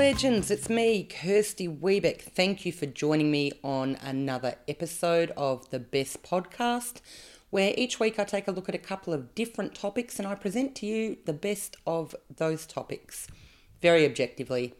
legends, 0.00 0.50
it's 0.50 0.70
me, 0.70 1.04
Kirsty 1.04 1.68
Webeck. 1.68 2.22
Thank 2.22 2.64
you 2.64 2.72
for 2.72 2.86
joining 2.86 3.30
me 3.30 3.52
on 3.62 3.96
another 3.96 4.54
episode 4.66 5.30
of 5.36 5.68
the 5.68 5.78
Best 5.78 6.22
Podcast, 6.22 7.02
where 7.50 7.74
each 7.76 8.00
week 8.00 8.18
I 8.18 8.24
take 8.24 8.48
a 8.48 8.50
look 8.50 8.66
at 8.70 8.74
a 8.74 8.78
couple 8.78 9.12
of 9.12 9.34
different 9.34 9.74
topics 9.74 10.18
and 10.18 10.26
I 10.26 10.36
present 10.36 10.74
to 10.76 10.86
you 10.86 11.18
the 11.26 11.34
best 11.34 11.76
of 11.86 12.16
those 12.34 12.64
topics, 12.64 13.28
very 13.82 14.06
objectively. 14.06 14.72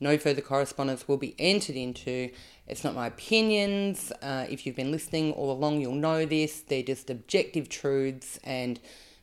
No 0.00 0.16
further 0.16 0.40
correspondence 0.40 1.06
will 1.06 1.18
be 1.18 1.34
entered 1.38 1.76
into. 1.76 2.30
It's 2.66 2.84
not 2.84 2.94
my 2.94 3.08
opinions. 3.08 4.12
Uh, 4.22 4.46
if 4.48 4.64
you've 4.64 4.76
been 4.76 4.90
listening 4.90 5.32
all 5.32 5.52
along, 5.52 5.82
you'll 5.82 5.94
know 5.94 6.24
this. 6.24 6.62
They're 6.62 6.82
just 6.82 7.10
objective 7.10 7.68
truths 7.68 8.40
and 8.42 8.80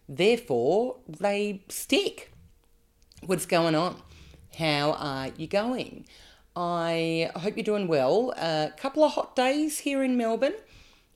therefore 0.08 0.98
they 1.08 1.64
stick. 1.68 2.32
What's 3.26 3.48
going 3.48 3.74
on? 3.74 4.04
How 4.58 4.92
are 4.94 5.30
you 5.38 5.48
going? 5.48 6.06
I 6.56 7.32
hope 7.38 7.56
you're 7.56 7.64
doing 7.64 7.88
well. 7.88 8.34
A 8.36 8.72
couple 8.76 9.04
of 9.04 9.14
hot 9.14 9.36
days 9.36 9.80
here 9.80 10.04
in 10.04 10.18
Melbourne. 10.18 10.56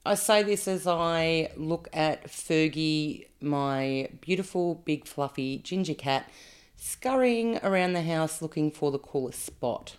I 0.05 0.15
say 0.15 0.41
this 0.41 0.67
as 0.67 0.87
I 0.87 1.51
look 1.57 1.89
at 1.91 2.27
Fergie, 2.27 3.27
my 3.41 4.09
beautiful, 4.21 4.75
big, 4.75 5.05
fluffy 5.05 5.57
ginger 5.57 5.95
cat, 5.95 6.29
scurrying 6.77 7.57
around 7.57 7.93
the 7.93 8.03
house 8.03 8.41
looking 8.41 8.71
for 8.71 8.91
the 8.91 8.99
coolest 8.99 9.45
spot. 9.45 9.97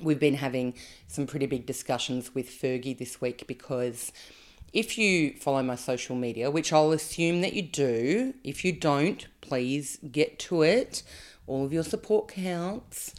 We've 0.00 0.20
been 0.20 0.36
having 0.36 0.74
some 1.08 1.26
pretty 1.26 1.46
big 1.46 1.66
discussions 1.66 2.34
with 2.34 2.48
Fergie 2.48 2.96
this 2.96 3.20
week 3.20 3.46
because 3.46 4.12
if 4.72 4.96
you 4.96 5.34
follow 5.34 5.62
my 5.62 5.74
social 5.74 6.16
media, 6.16 6.50
which 6.50 6.72
I'll 6.72 6.92
assume 6.92 7.42
that 7.42 7.52
you 7.52 7.62
do, 7.62 8.32
if 8.44 8.64
you 8.64 8.72
don't, 8.72 9.26
please 9.42 9.98
get 10.10 10.38
to 10.38 10.62
it 10.62 11.02
all 11.46 11.64
of 11.64 11.72
your 11.72 11.84
support 11.84 12.28
counts. 12.28 13.14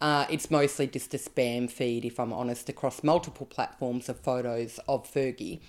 Uh, 0.00 0.26
it's 0.28 0.50
mostly 0.50 0.86
just 0.86 1.14
a 1.14 1.18
spam 1.18 1.70
feed, 1.70 2.04
if 2.04 2.20
I'm 2.20 2.32
honest, 2.32 2.68
across 2.68 3.02
multiple 3.02 3.46
platforms 3.46 4.08
of 4.08 4.20
photos 4.20 4.78
of 4.88 5.10
Fergie. 5.10 5.60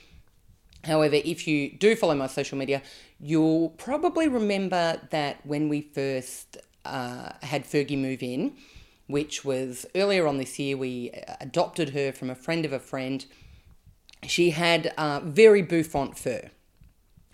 However, 0.83 1.15
if 1.15 1.47
you 1.47 1.71
do 1.71 1.95
follow 1.95 2.15
my 2.15 2.27
social 2.27 2.57
media, 2.57 2.81
you'll 3.19 3.69
probably 3.69 4.27
remember 4.27 5.01
that 5.09 5.45
when 5.45 5.69
we 5.69 5.81
first 5.81 6.57
uh, 6.83 7.31
had 7.41 7.63
Fergie 7.63 7.97
move 7.97 8.21
in, 8.21 8.55
which 9.07 9.45
was 9.45 9.85
earlier 9.95 10.27
on 10.27 10.37
this 10.37 10.59
year, 10.59 10.77
we 10.77 11.11
adopted 11.39 11.89
her 11.91 12.11
from 12.11 12.29
a 12.29 12.35
friend 12.35 12.65
of 12.65 12.73
a 12.73 12.79
friend. 12.79 13.25
She 14.23 14.51
had 14.51 14.93
uh, 14.97 15.21
very 15.23 15.61
bouffant 15.61 16.17
fur, 16.17 16.49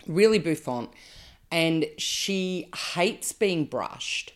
really 0.06 0.38
bouffant, 0.38 0.90
and 1.50 1.86
she 1.98 2.70
hates 2.94 3.32
being 3.32 3.64
brushed 3.64 4.32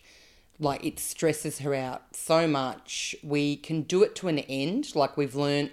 like 0.59 0.83
it 0.83 0.99
stresses 0.99 1.59
her 1.59 1.73
out 1.73 2.15
so 2.15 2.47
much. 2.47 3.15
We 3.23 3.55
can 3.57 3.83
do 3.83 4.03
it 4.03 4.15
to 4.15 4.27
an 4.27 4.39
end, 4.39 4.95
like 4.95 5.17
we've 5.17 5.35
learned 5.35 5.71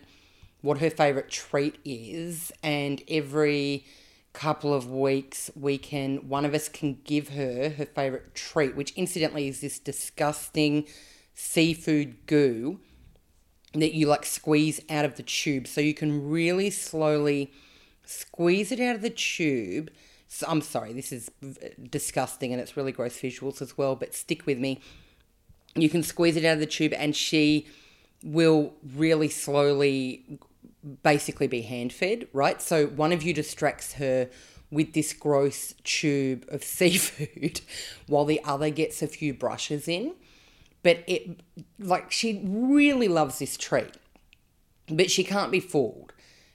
what 0.60 0.78
her 0.78 0.90
favorite 0.90 1.30
treat 1.30 1.78
is, 1.84 2.52
and 2.62 3.02
every 3.08 3.86
couple 4.32 4.74
of 4.74 4.90
weeks 4.90 5.48
we 5.54 5.78
can 5.78 6.28
one 6.28 6.44
of 6.44 6.54
us 6.54 6.68
can 6.68 6.98
give 7.04 7.28
her 7.30 7.70
her 7.70 7.86
favorite 7.86 8.34
treat, 8.34 8.74
which 8.74 8.92
incidentally 8.96 9.48
is 9.48 9.60
this 9.60 9.78
disgusting 9.78 10.86
seafood 11.34 12.26
goo 12.26 12.80
that 13.74 13.94
you 13.94 14.06
like 14.06 14.24
squeeze 14.24 14.80
out 14.90 15.04
of 15.04 15.16
the 15.16 15.22
tube. 15.22 15.66
So 15.66 15.80
you 15.80 15.94
can 15.94 16.28
really 16.28 16.70
slowly 16.70 17.52
squeeze 18.04 18.70
it 18.70 18.80
out 18.80 18.96
of 18.96 19.02
the 19.02 19.10
tube 19.10 19.90
I'm 20.46 20.60
sorry, 20.60 20.92
this 20.92 21.12
is 21.12 21.30
disgusting 21.90 22.52
and 22.52 22.60
it's 22.60 22.76
really 22.76 22.92
gross 22.92 23.16
visuals 23.18 23.62
as 23.62 23.76
well, 23.78 23.94
but 23.94 24.14
stick 24.14 24.46
with 24.46 24.58
me. 24.58 24.80
You 25.74 25.88
can 25.88 26.02
squeeze 26.02 26.36
it 26.36 26.44
out 26.44 26.54
of 26.54 26.60
the 26.60 26.66
tube, 26.66 26.92
and 26.92 27.14
she 27.14 27.66
will 28.22 28.74
really 28.94 29.28
slowly 29.28 30.38
basically 31.02 31.46
be 31.46 31.62
hand 31.62 31.92
fed, 31.92 32.28
right? 32.32 32.60
So 32.62 32.86
one 32.86 33.12
of 33.12 33.22
you 33.22 33.34
distracts 33.34 33.94
her 33.94 34.28
with 34.70 34.92
this 34.92 35.12
gross 35.12 35.74
tube 35.84 36.44
of 36.48 36.62
seafood 36.64 37.60
while 38.06 38.24
the 38.24 38.40
other 38.44 38.70
gets 38.70 39.02
a 39.02 39.06
few 39.06 39.34
brushes 39.34 39.88
in. 39.88 40.14
But 40.82 41.02
it, 41.06 41.40
like, 41.78 42.12
she 42.12 42.42
really 42.44 43.08
loves 43.08 43.38
this 43.38 43.56
treat, 43.56 43.96
but 44.88 45.10
she 45.10 45.24
can't 45.24 45.50
be 45.50 45.60
fooled. 45.60 46.13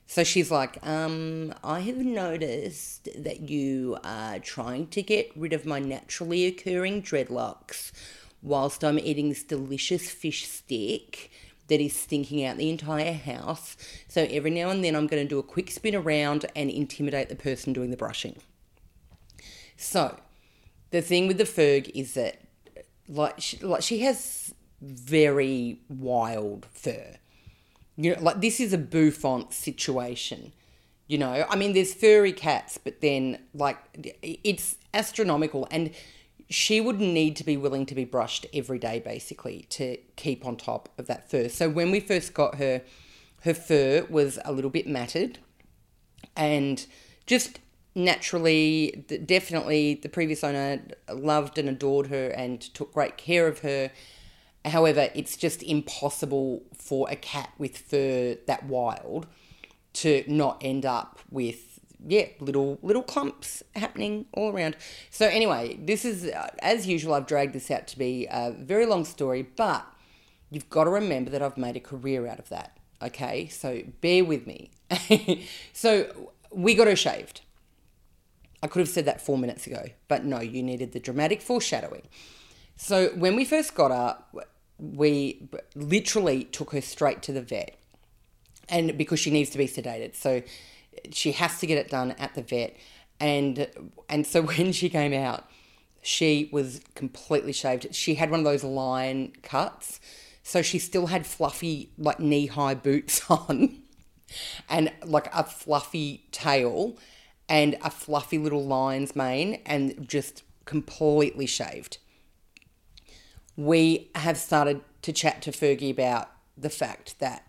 So 0.10 0.24
she's 0.24 0.50
like, 0.50 0.80
um, 0.82 1.54
I 1.64 1.82
have 1.82 1.98
noticed 1.98 3.10
that 3.16 3.48
you 3.48 3.96
are 4.04 4.40
trying 4.40 4.88
to 4.88 5.04
get 5.04 5.32
rid 5.36 5.54
of 5.54 5.68
my 5.68 5.78
naturally 5.78 6.48
occurring 6.48 7.04
dreadlocks 7.04 7.92
whilst 8.42 8.84
I'm 8.84 8.98
eating 8.98 9.30
this 9.30 9.44
delicious 9.44 10.10
fish 10.10 10.48
stick 10.48 11.30
that 11.68 11.80
is 11.80 11.96
stinking 11.96 12.44
out 12.44 12.58
the 12.58 12.72
entire 12.72 13.14
house. 13.14 13.78
So 14.08 14.26
every 14.32 14.50
now 14.50 14.72
and 14.72 14.84
then 14.84 14.96
I'm 14.96 15.06
going 15.06 15.22
to 15.22 15.30
do 15.30 15.38
a 15.38 15.44
quick 15.44 15.70
spin 15.70 15.94
around 15.94 16.48
and 16.56 16.72
intimidate 16.72 17.30
the 17.30 17.36
person 17.36 17.72
doing 17.72 17.92
the 17.92 17.96
brushing. 17.96 18.38
So 19.78 20.20
the 20.90 21.04
thing 21.04 21.28
with 21.28 21.38
the 21.38 21.44
Ferg 21.44 21.92
is 21.94 22.16
that 22.16 22.40
like 23.08 23.40
she, 23.40 23.60
like 23.60 23.84
she 23.84 24.00
has 24.00 24.56
very 24.82 25.82
wild 25.88 26.66
fur 26.74 27.18
you 28.00 28.16
know, 28.16 28.22
like 28.22 28.40
this 28.40 28.62
is 28.62 28.72
a 28.72 28.78
bouffant 28.78 29.54
situation. 29.54 30.54
You 31.08 31.18
know, 31.18 31.46
I 31.50 31.56
mean, 31.58 31.74
there's 31.74 31.94
furry 31.94 32.32
cats, 32.32 32.78
but 32.78 33.02
then 33.02 33.40
like 33.54 33.78
it's 34.22 34.78
astronomical, 34.94 35.68
and 35.70 35.92
she 36.50 36.80
would 36.80 37.00
need 37.00 37.36
to 37.36 37.44
be 37.44 37.58
willing 37.58 37.86
to 37.88 37.96
be 37.96 38.06
brushed 38.06 38.46
every 38.54 38.80
day, 38.80 39.00
basically, 39.00 39.66
to 39.72 39.98
keep 40.16 40.46
on 40.46 40.56
top 40.56 40.88
of 40.98 41.08
that 41.08 41.30
fur. 41.30 41.50
So 41.50 41.70
when 41.70 41.92
we 41.92 42.00
first 42.00 42.34
got 42.34 42.56
her, 42.56 42.84
her 43.42 43.54
fur 43.54 44.06
was 44.10 44.40
a 44.46 44.54
little 44.54 44.72
bit 44.72 44.88
matted, 44.88 45.40
and 46.38 46.86
just 47.26 47.60
naturally, 47.96 49.04
definitely, 49.26 49.96
the 49.96 50.10
previous 50.10 50.42
owner 50.42 50.82
loved 51.14 51.58
and 51.58 51.68
adored 51.68 52.08
her 52.08 52.30
and 52.30 52.62
took 52.62 52.94
great 52.94 53.18
care 53.18 53.48
of 53.48 53.60
her 53.60 53.92
However, 54.66 55.10
it's 55.16 55.38
just 55.38 55.64
impossible 55.64 56.64
for 56.78 57.10
a 57.10 57.16
cat 57.16 57.52
with 57.58 57.78
fur 57.78 58.36
that 58.46 58.64
wild 58.64 59.28
to 59.94 60.24
not 60.28 60.58
end 60.62 60.86
up 60.86 61.20
with 61.32 61.80
yeah 62.06 62.26
little 62.40 62.78
little 62.82 63.02
clumps 63.02 63.64
happening 63.76 64.26
all 64.34 64.52
around. 64.52 64.76
So 65.10 65.28
anyway, 65.28 65.78
this 65.82 66.06
is 66.06 66.26
uh, 66.26 66.50
as 66.60 66.88
usual. 66.88 67.14
I've 67.14 67.28
dragged 67.28 67.54
this 67.54 67.72
out 67.72 67.88
to 67.88 67.98
be 67.98 68.28
a 68.30 68.52
very 68.52 68.86
long 68.86 69.06
story, 69.06 69.44
but 69.44 69.86
you've 70.52 70.70
got 70.70 70.86
to 70.86 70.90
remember 70.90 71.32
that 71.32 71.42
I've 71.42 71.58
made 71.58 71.78
a 71.78 71.82
career 71.82 72.28
out 72.28 72.40
of 72.40 72.50
that. 72.50 72.78
Okay, 73.02 73.48
so 73.48 73.82
bear 74.02 74.26
with 74.26 74.46
me. 74.46 74.72
so 75.74 76.30
we 76.52 76.76
got 76.76 76.88
her 76.88 76.96
shaved. 76.96 77.42
I 78.62 78.68
could 78.68 78.80
have 78.80 78.90
said 78.90 79.06
that 79.06 79.22
four 79.22 79.38
minutes 79.38 79.68
ago, 79.68 79.86
but 80.10 80.26
no, 80.26 80.42
you 80.42 80.62
needed 80.62 80.92
the 80.92 81.00
dramatic 81.00 81.42
foreshadowing. 81.42 82.04
So 82.82 83.10
when 83.10 83.36
we 83.36 83.44
first 83.44 83.76
got 83.76 83.92
her, 83.92 84.42
we 84.80 85.50
literally 85.76 86.46
took 86.46 86.72
her 86.72 86.80
straight 86.80 87.22
to 87.24 87.34
the 87.34 87.42
vet, 87.42 87.78
and 88.70 88.98
because 88.98 89.20
she 89.20 89.32
needs 89.32 89.50
to 89.50 89.58
be 89.58 89.68
sedated, 89.68 90.16
so 90.16 90.42
she 91.12 91.34
has 91.34 91.60
to 91.60 91.68
get 91.68 91.78
it 91.78 91.90
done 91.90 92.12
at 92.12 92.36
the 92.36 92.42
vet, 92.42 92.78
and 93.20 93.68
and 94.08 94.26
so 94.26 94.42
when 94.54 94.72
she 94.72 94.88
came 94.90 95.14
out, 95.14 95.44
she 96.02 96.50
was 96.54 96.80
completely 96.96 97.52
shaved. 97.52 97.94
She 97.94 98.16
had 98.16 98.32
one 98.32 98.40
of 98.40 98.46
those 98.46 98.64
line 98.64 99.34
cuts, 99.44 100.00
so 100.42 100.62
she 100.62 100.80
still 100.80 101.08
had 101.08 101.28
fluffy 101.28 101.92
like 101.98 102.22
knee 102.22 102.46
high 102.46 102.76
boots 102.76 103.22
on, 103.30 103.78
and 104.70 104.90
like 105.04 105.28
a 105.36 105.44
fluffy 105.44 106.24
tail, 106.32 106.98
and 107.50 107.76
a 107.84 107.90
fluffy 107.90 108.38
little 108.38 108.66
lion's 108.66 109.18
mane, 109.18 109.62
and 109.66 110.08
just 110.08 110.44
completely 110.64 111.46
shaved 111.46 111.98
we 113.60 114.10
have 114.16 114.38
started 114.38 114.80
to 115.02 115.12
chat 115.12 115.42
to 115.42 115.52
Fergie 115.52 115.92
about 115.92 116.32
the 116.58 116.70
fact 116.70 117.20
that 117.20 117.46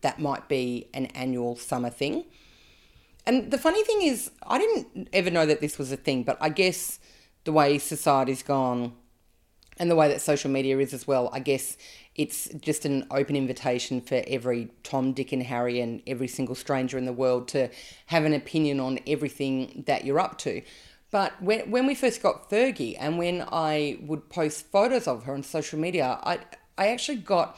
that 0.00 0.18
might 0.18 0.48
be 0.48 0.88
an 0.92 1.06
annual 1.06 1.54
summer 1.54 1.88
thing. 1.88 2.24
And 3.26 3.52
the 3.52 3.58
funny 3.58 3.84
thing 3.84 4.02
is, 4.02 4.32
I 4.44 4.58
didn't 4.58 5.08
ever 5.12 5.30
know 5.30 5.46
that 5.46 5.60
this 5.60 5.78
was 5.78 5.92
a 5.92 5.96
thing, 5.96 6.24
but 6.24 6.36
I 6.40 6.48
guess 6.48 6.98
the 7.44 7.52
way 7.52 7.78
society's 7.78 8.42
gone 8.42 8.94
and 9.78 9.88
the 9.88 9.94
way 9.94 10.08
that 10.08 10.20
social 10.20 10.50
media 10.50 10.78
is 10.80 10.92
as 10.92 11.06
well, 11.06 11.30
I 11.32 11.38
guess 11.38 11.76
it's 12.16 12.48
just 12.60 12.84
an 12.84 13.06
open 13.12 13.36
invitation 13.36 14.00
for 14.00 14.20
every 14.26 14.68
Tom, 14.82 15.12
Dick, 15.12 15.30
and 15.30 15.44
Harry 15.44 15.80
and 15.80 16.02
every 16.08 16.28
single 16.28 16.56
stranger 16.56 16.98
in 16.98 17.04
the 17.04 17.12
world 17.12 17.46
to 17.48 17.70
have 18.06 18.24
an 18.24 18.32
opinion 18.32 18.80
on 18.80 18.98
everything 19.06 19.84
that 19.86 20.04
you're 20.04 20.18
up 20.18 20.38
to. 20.38 20.60
But 21.12 21.40
when, 21.40 21.70
when 21.70 21.86
we 21.86 21.94
first 21.94 22.20
got 22.20 22.50
Fergie 22.50 22.96
and 22.98 23.18
when 23.18 23.44
I 23.52 23.98
would 24.00 24.28
post 24.28 24.66
photos 24.72 25.06
of 25.06 25.22
her 25.24 25.34
on 25.34 25.44
social 25.44 25.78
media, 25.78 26.18
I, 26.24 26.40
I 26.76 26.88
actually 26.88 27.18
got 27.18 27.56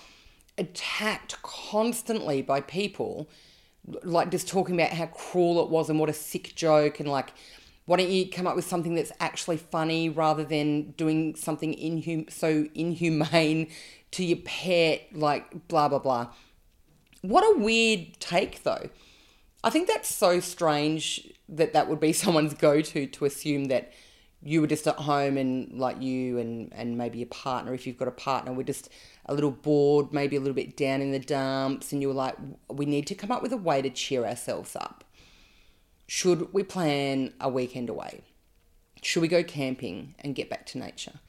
attacked 0.59 1.41
constantly 1.41 2.43
by 2.43 2.61
people 2.61 3.31
like 4.03 4.31
just 4.31 4.49
talking 4.49 4.75
about 4.75 4.91
how 4.91 5.07
cruel 5.07 5.63
it 5.63 5.71
was 5.71 5.89
and 5.89 5.99
what 5.99 6.11
a 6.11 6.13
sick 6.13 6.55
joke 6.55 7.01
and 7.01 7.09
like 7.09 7.33
Why 7.87 7.99
don't 7.99 8.09
you 8.11 8.29
come 8.31 8.47
up 8.47 8.57
with 8.57 8.65
something 8.65 8.95
that's 8.95 9.13
actually 9.21 9.59
funny 9.59 10.09
rather 10.09 10.43
than 10.43 10.93
doing 10.93 11.37
something 11.37 11.75
inhum- 11.75 12.31
so 12.31 12.67
inhumane 12.75 13.69
to 14.13 14.25
your 14.25 14.39
pet, 14.39 15.09
like 15.13 15.69
blah, 15.69 15.89
blah, 15.89 15.99
blah. 15.99 16.29
What 17.21 17.43
a 17.43 17.59
weird 17.59 18.19
take, 18.21 18.63
though. 18.63 18.89
I 19.65 19.71
think 19.71 19.89
that's 19.89 20.15
so 20.15 20.41
strange 20.41 21.33
that 21.49 21.73
that 21.73 21.89
would 21.89 21.99
be 21.99 22.13
someone's 22.25 22.55
go 22.55 22.81
to 22.81 23.07
to 23.07 23.25
assume 23.25 23.65
that 23.67 23.93
you 24.43 24.61
were 24.61 24.67
just 24.67 24.87
at 24.87 24.97
home 24.97 25.39
and 25.39 25.79
like 25.81 26.03
you 26.03 26.39
and 26.39 26.71
and 26.75 26.99
maybe 26.99 27.23
a 27.23 27.27
partner 27.27 27.73
if 27.73 27.87
you've 27.87 27.97
got 27.97 28.09
a 28.09 28.13
partner 28.13 28.53
we're 28.53 28.63
just 28.63 28.91
a 29.25 29.33
little 29.33 29.51
bored 29.51 30.13
maybe 30.13 30.37
a 30.37 30.39
little 30.39 30.55
bit 30.55 30.77
down 30.77 31.01
in 31.01 31.13
the 31.13 31.19
dumps 31.19 31.93
and 31.93 32.03
you 32.03 32.09
were 32.09 32.15
like 32.15 32.37
we 32.69 32.85
need 32.85 33.07
to 33.07 33.15
come 33.15 33.31
up 33.31 33.43
with 33.43 33.55
a 33.55 33.57
way 33.57 33.81
to 33.81 33.91
cheer 33.91 34.25
ourselves 34.27 34.77
up. 34.77 35.03
Should 36.07 36.53
we 36.53 36.63
plan 36.63 37.33
a 37.41 37.49
weekend 37.49 37.89
away? 37.89 38.21
Should 39.01 39.23
we 39.23 39.29
go 39.29 39.43
camping 39.43 40.15
and 40.19 40.35
get 40.35 40.51
back 40.51 40.67
to 40.67 40.79
nature? 40.79 41.21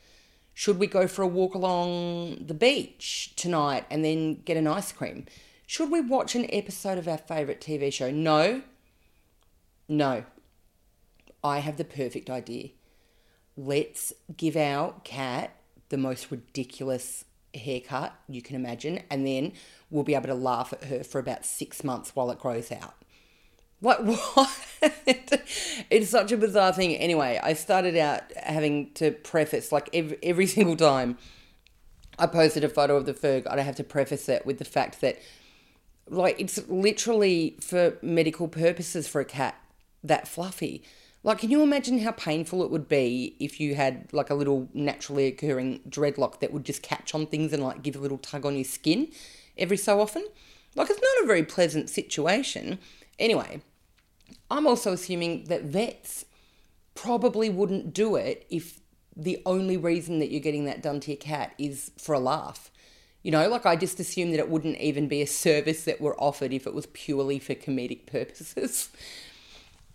Should 0.53 0.79
we 0.79 0.87
go 0.87 1.07
for 1.07 1.21
a 1.21 1.27
walk 1.27 1.55
along 1.55 2.45
the 2.47 2.53
beach 2.53 3.33
tonight 3.37 3.85
and 3.89 4.03
then 4.03 4.41
get 4.43 4.57
an 4.57 4.67
ice 4.67 4.91
cream 4.91 5.25
should 5.65 5.91
we 5.91 6.01
watch 6.01 6.35
an 6.35 6.45
episode 6.51 6.97
of 6.97 7.07
our 7.07 7.17
favorite 7.17 7.61
tv 7.61 7.91
show 7.91 8.11
no 8.11 8.61
no 9.87 10.23
i 11.43 11.59
have 11.59 11.77
the 11.77 11.85
perfect 11.85 12.29
idea 12.29 12.69
let's 13.57 14.13
give 14.35 14.55
our 14.55 14.93
cat 15.03 15.55
the 15.89 15.97
most 15.97 16.31
ridiculous 16.31 17.25
haircut 17.57 18.13
you 18.27 18.41
can 18.41 18.55
imagine, 18.55 19.01
and 19.09 19.25
then 19.25 19.53
we'll 19.89 20.03
be 20.03 20.15
able 20.15 20.27
to 20.27 20.35
laugh 20.35 20.73
at 20.73 20.85
her 20.85 21.03
for 21.03 21.19
about 21.19 21.45
six 21.45 21.83
months 21.83 22.15
while 22.15 22.29
it 22.31 22.39
grows 22.39 22.71
out. 22.71 22.95
Like, 23.81 23.99
what? 24.03 24.49
it's 25.89 26.09
such 26.09 26.31
a 26.31 26.37
bizarre 26.37 26.73
thing. 26.73 26.95
Anyway, 26.95 27.39
I 27.41 27.53
started 27.53 27.95
out 27.97 28.23
having 28.35 28.91
to 28.93 29.11
preface, 29.11 29.71
like, 29.71 29.89
every, 29.93 30.17
every 30.23 30.47
single 30.57 30.75
time 30.75 31.17
I 32.17 32.27
posted 32.27 32.63
a 32.63 32.69
photo 32.69 32.95
of 32.95 33.05
the 33.05 33.13
Ferg, 33.13 33.47
I'd 33.49 33.59
have 33.59 33.75
to 33.75 33.83
preface 33.83 34.29
it 34.29 34.45
with 34.45 34.57
the 34.57 34.65
fact 34.65 35.01
that, 35.01 35.19
like, 36.09 36.39
it's 36.39 36.67
literally 36.67 37.57
for 37.61 37.97
medical 38.01 38.47
purposes 38.47 39.07
for 39.07 39.21
a 39.21 39.25
cat 39.25 39.55
that 40.03 40.27
fluffy. 40.27 40.83
Like, 41.23 41.39
can 41.39 41.49
you 41.49 41.63
imagine 41.63 41.99
how 41.99 42.11
painful 42.11 42.63
it 42.63 42.69
would 42.69 42.87
be 42.87 43.35
if 43.39 43.59
you 43.59 43.73
had 43.73 44.07
like 44.11 44.29
a 44.29 44.35
little 44.35 44.69
naturally 44.73 45.25
occurring 45.25 45.81
dreadlock 45.89 46.39
that 46.39 46.53
would 46.53 46.63
just 46.63 46.83
catch 46.83 47.15
on 47.15 47.25
things 47.25 47.51
and 47.51 47.63
like 47.63 47.81
give 47.81 47.95
a 47.95 47.99
little 47.99 48.19
tug 48.19 48.45
on 48.45 48.55
your 48.55 48.63
skin 48.63 49.11
every 49.57 49.77
so 49.77 49.99
often? 49.99 50.25
Like, 50.75 50.89
it's 50.89 51.01
not 51.01 51.23
a 51.23 51.27
very 51.27 51.43
pleasant 51.43 51.89
situation. 51.89 52.77
Anyway, 53.17 53.61
I'm 54.51 54.67
also 54.67 54.93
assuming 54.93 55.45
that 55.45 55.63
vets 55.63 56.25
probably 56.93 57.49
wouldn't 57.49 57.93
do 57.93 58.15
it 58.15 58.45
if 58.49 58.79
the 59.15 59.41
only 59.45 59.77
reason 59.77 60.19
that 60.19 60.29
you're 60.29 60.41
getting 60.41 60.65
that 60.65 60.83
done 60.83 60.99
to 60.99 61.11
your 61.11 61.17
cat 61.17 61.53
is 61.57 61.91
for 61.97 62.13
a 62.13 62.19
laugh. 62.19 62.69
You 63.25 63.31
know, 63.31 63.49
like 63.49 63.65
I 63.65 63.75
just 63.75 63.99
assume 63.99 64.29
that 64.33 64.37
it 64.37 64.51
wouldn't 64.51 64.77
even 64.77 65.07
be 65.07 65.23
a 65.23 65.25
service 65.25 65.85
that 65.85 65.99
were 65.99 66.15
offered 66.21 66.53
if 66.53 66.67
it 66.67 66.75
was 66.75 66.85
purely 66.93 67.39
for 67.39 67.55
comedic 67.55 68.05
purposes. 68.05 68.89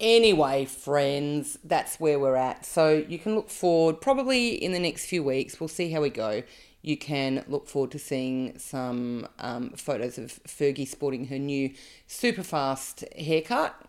Anyway, 0.01 0.65
friends, 0.65 1.57
that's 1.63 2.01
where 2.01 2.19
we're 2.19 2.35
at. 2.35 2.67
So 2.67 3.05
you 3.09 3.21
can 3.21 3.37
look 3.37 3.49
forward, 3.49 4.01
probably 4.01 4.49
in 4.49 4.73
the 4.73 4.81
next 4.81 5.07
few 5.07 5.23
weeks, 5.23 5.61
we'll 5.61 5.69
see 5.69 5.93
how 5.93 6.01
we 6.01 6.11
go. 6.11 6.43
You 6.83 6.97
can 6.97 7.45
look 7.47 7.69
forward 7.69 7.93
to 7.93 8.01
seeing 8.01 8.59
some 8.59 9.29
um, 9.39 9.71
photos 9.77 10.19
of 10.19 10.41
Fergie 10.49 10.89
sporting 10.89 11.27
her 11.27 11.39
new 11.39 11.73
super 12.09 12.43
fast 12.43 13.05
haircut. 13.17 13.81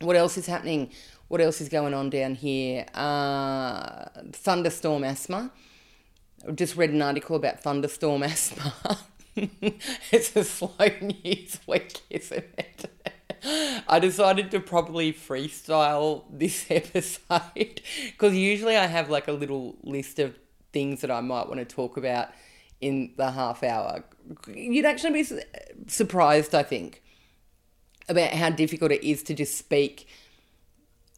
What 0.00 0.16
else 0.16 0.36
is 0.36 0.46
happening? 0.46 0.90
What 1.28 1.40
else 1.40 1.60
is 1.60 1.68
going 1.68 1.94
on 1.94 2.10
down 2.10 2.34
here? 2.34 2.84
Uh, 2.94 4.06
thunderstorm 4.32 5.04
asthma. 5.04 5.52
I 6.46 6.52
just 6.52 6.76
read 6.76 6.90
an 6.90 7.02
article 7.02 7.36
about 7.36 7.60
thunderstorm 7.60 8.22
asthma. 8.22 8.98
it's 9.36 10.34
a 10.36 10.44
slow 10.44 10.88
news 11.00 11.58
week, 11.66 12.00
isn't 12.10 12.44
it? 12.56 12.90
I 13.88 13.98
decided 13.98 14.50
to 14.52 14.60
probably 14.60 15.12
freestyle 15.12 16.24
this 16.30 16.66
episode 16.70 17.80
because 18.06 18.34
usually 18.34 18.76
I 18.76 18.86
have 18.86 19.10
like 19.10 19.28
a 19.28 19.32
little 19.32 19.76
list 19.82 20.18
of 20.18 20.38
things 20.72 21.00
that 21.00 21.10
I 21.10 21.20
might 21.20 21.48
want 21.48 21.58
to 21.58 21.64
talk 21.64 21.96
about 21.96 22.28
in 22.80 23.12
the 23.16 23.30
half 23.30 23.62
hour. 23.62 24.04
You'd 24.48 24.84
actually 24.84 25.22
be 25.22 25.40
surprised, 25.86 26.54
I 26.54 26.62
think, 26.62 27.02
about 28.08 28.30
how 28.30 28.50
difficult 28.50 28.92
it 28.92 29.04
is 29.04 29.22
to 29.24 29.34
just 29.34 29.56
speak 29.56 30.08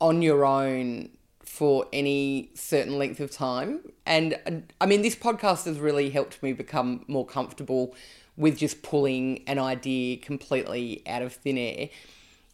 on 0.01 0.23
your 0.23 0.45
own 0.45 1.11
for 1.49 1.87
any 1.93 2.51
certain 2.55 2.99
length 2.99 3.21
of 3.21 3.31
time. 3.31 3.81
And 4.07 4.65
I 4.81 4.87
mean, 4.87 5.03
this 5.03 5.17
podcast 5.17 5.65
has 5.65 5.81
really 5.81 6.11
helped 6.11 6.43
me 6.43 6.53
become 6.53 7.05
more 7.09 7.27
comfortable 7.27 7.95
with 8.37 8.59
just 8.59 8.83
pulling 8.83 9.43
an 9.49 9.59
idea 9.59 10.19
completely 10.19 11.03
out 11.07 11.23
of 11.23 11.33
thin 11.33 11.59
air. 11.59 11.89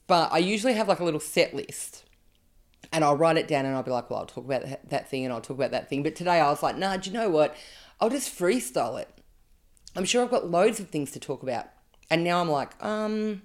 But 0.06 0.32
I 0.32 0.38
usually 0.38 0.74
have 0.74 0.88
like 0.88 1.00
a 1.00 1.04
little 1.04 1.20
set 1.20 1.54
list 1.54 2.04
and 2.92 3.04
I'll 3.04 3.16
write 3.16 3.36
it 3.36 3.48
down 3.48 3.66
and 3.66 3.74
I'll 3.74 3.82
be 3.82 3.90
like, 3.90 4.08
well, 4.08 4.20
I'll 4.20 4.26
talk 4.26 4.44
about 4.44 4.62
that 4.88 5.10
thing 5.10 5.24
and 5.24 5.32
I'll 5.32 5.40
talk 5.40 5.56
about 5.56 5.72
that 5.72 5.88
thing. 5.88 6.02
But 6.02 6.14
today 6.14 6.40
I 6.40 6.48
was 6.48 6.62
like, 6.62 6.76
nah, 6.78 6.96
do 6.96 7.10
you 7.10 7.16
know 7.16 7.28
what? 7.28 7.54
I'll 8.00 8.10
just 8.10 8.36
freestyle 8.38 9.00
it. 9.00 9.08
I'm 9.96 10.04
sure 10.04 10.22
I've 10.22 10.30
got 10.30 10.50
loads 10.50 10.80
of 10.80 10.88
things 10.88 11.10
to 11.12 11.20
talk 11.20 11.42
about. 11.42 11.66
And 12.10 12.24
now 12.24 12.40
I'm 12.40 12.48
like, 12.48 12.82
um, 12.82 13.42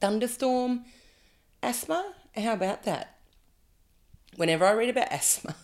thunderstorm, 0.00 0.84
asthma? 1.62 2.14
How 2.36 2.52
about 2.54 2.84
that? 2.84 3.11
Whenever 4.36 4.64
I 4.64 4.72
read 4.72 4.90
about 4.90 5.12
asthma, 5.12 5.54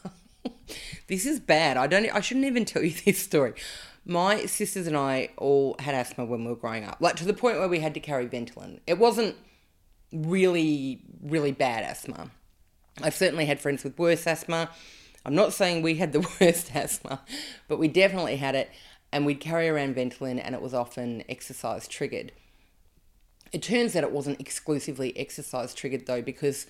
this 1.06 1.26
is 1.26 1.40
bad. 1.40 1.76
I 1.76 1.86
don't 1.86 2.08
I 2.14 2.20
shouldn't 2.20 2.46
even 2.46 2.64
tell 2.64 2.82
you 2.82 2.90
this 3.04 3.18
story. 3.18 3.54
My 4.04 4.46
sisters 4.46 4.86
and 4.86 4.96
I 4.96 5.30
all 5.36 5.76
had 5.78 5.94
asthma 5.94 6.24
when 6.24 6.44
we 6.44 6.50
were 6.50 6.56
growing 6.56 6.84
up, 6.84 6.96
like 7.00 7.16
to 7.16 7.24
the 7.24 7.34
point 7.34 7.58
where 7.58 7.68
we 7.68 7.80
had 7.80 7.94
to 7.94 8.00
carry 8.00 8.26
Ventolin. 8.26 8.80
It 8.86 8.98
wasn't 8.98 9.36
really, 10.12 11.02
really 11.22 11.52
bad 11.52 11.84
asthma. 11.84 12.30
I've 13.02 13.14
certainly 13.14 13.46
had 13.46 13.60
friends 13.60 13.84
with 13.84 13.98
worse 13.98 14.26
asthma. 14.26 14.70
I'm 15.24 15.34
not 15.34 15.52
saying 15.52 15.82
we 15.82 15.96
had 15.96 16.12
the 16.12 16.20
worst 16.40 16.74
asthma, 16.74 17.20
but 17.68 17.78
we 17.78 17.88
definitely 17.88 18.36
had 18.36 18.54
it, 18.54 18.70
and 19.12 19.26
we'd 19.26 19.40
carry 19.40 19.68
around 19.68 19.96
Ventolin, 19.96 20.40
and 20.42 20.54
it 20.54 20.62
was 20.62 20.74
often 20.74 21.22
exercise 21.28 21.86
triggered. 21.86 22.32
It 23.52 23.62
turns 23.62 23.96
out 23.96 24.04
it 24.04 24.12
wasn't 24.12 24.40
exclusively 24.40 25.16
exercise 25.16 25.74
triggered 25.74 26.06
though, 26.06 26.22
because 26.22 26.66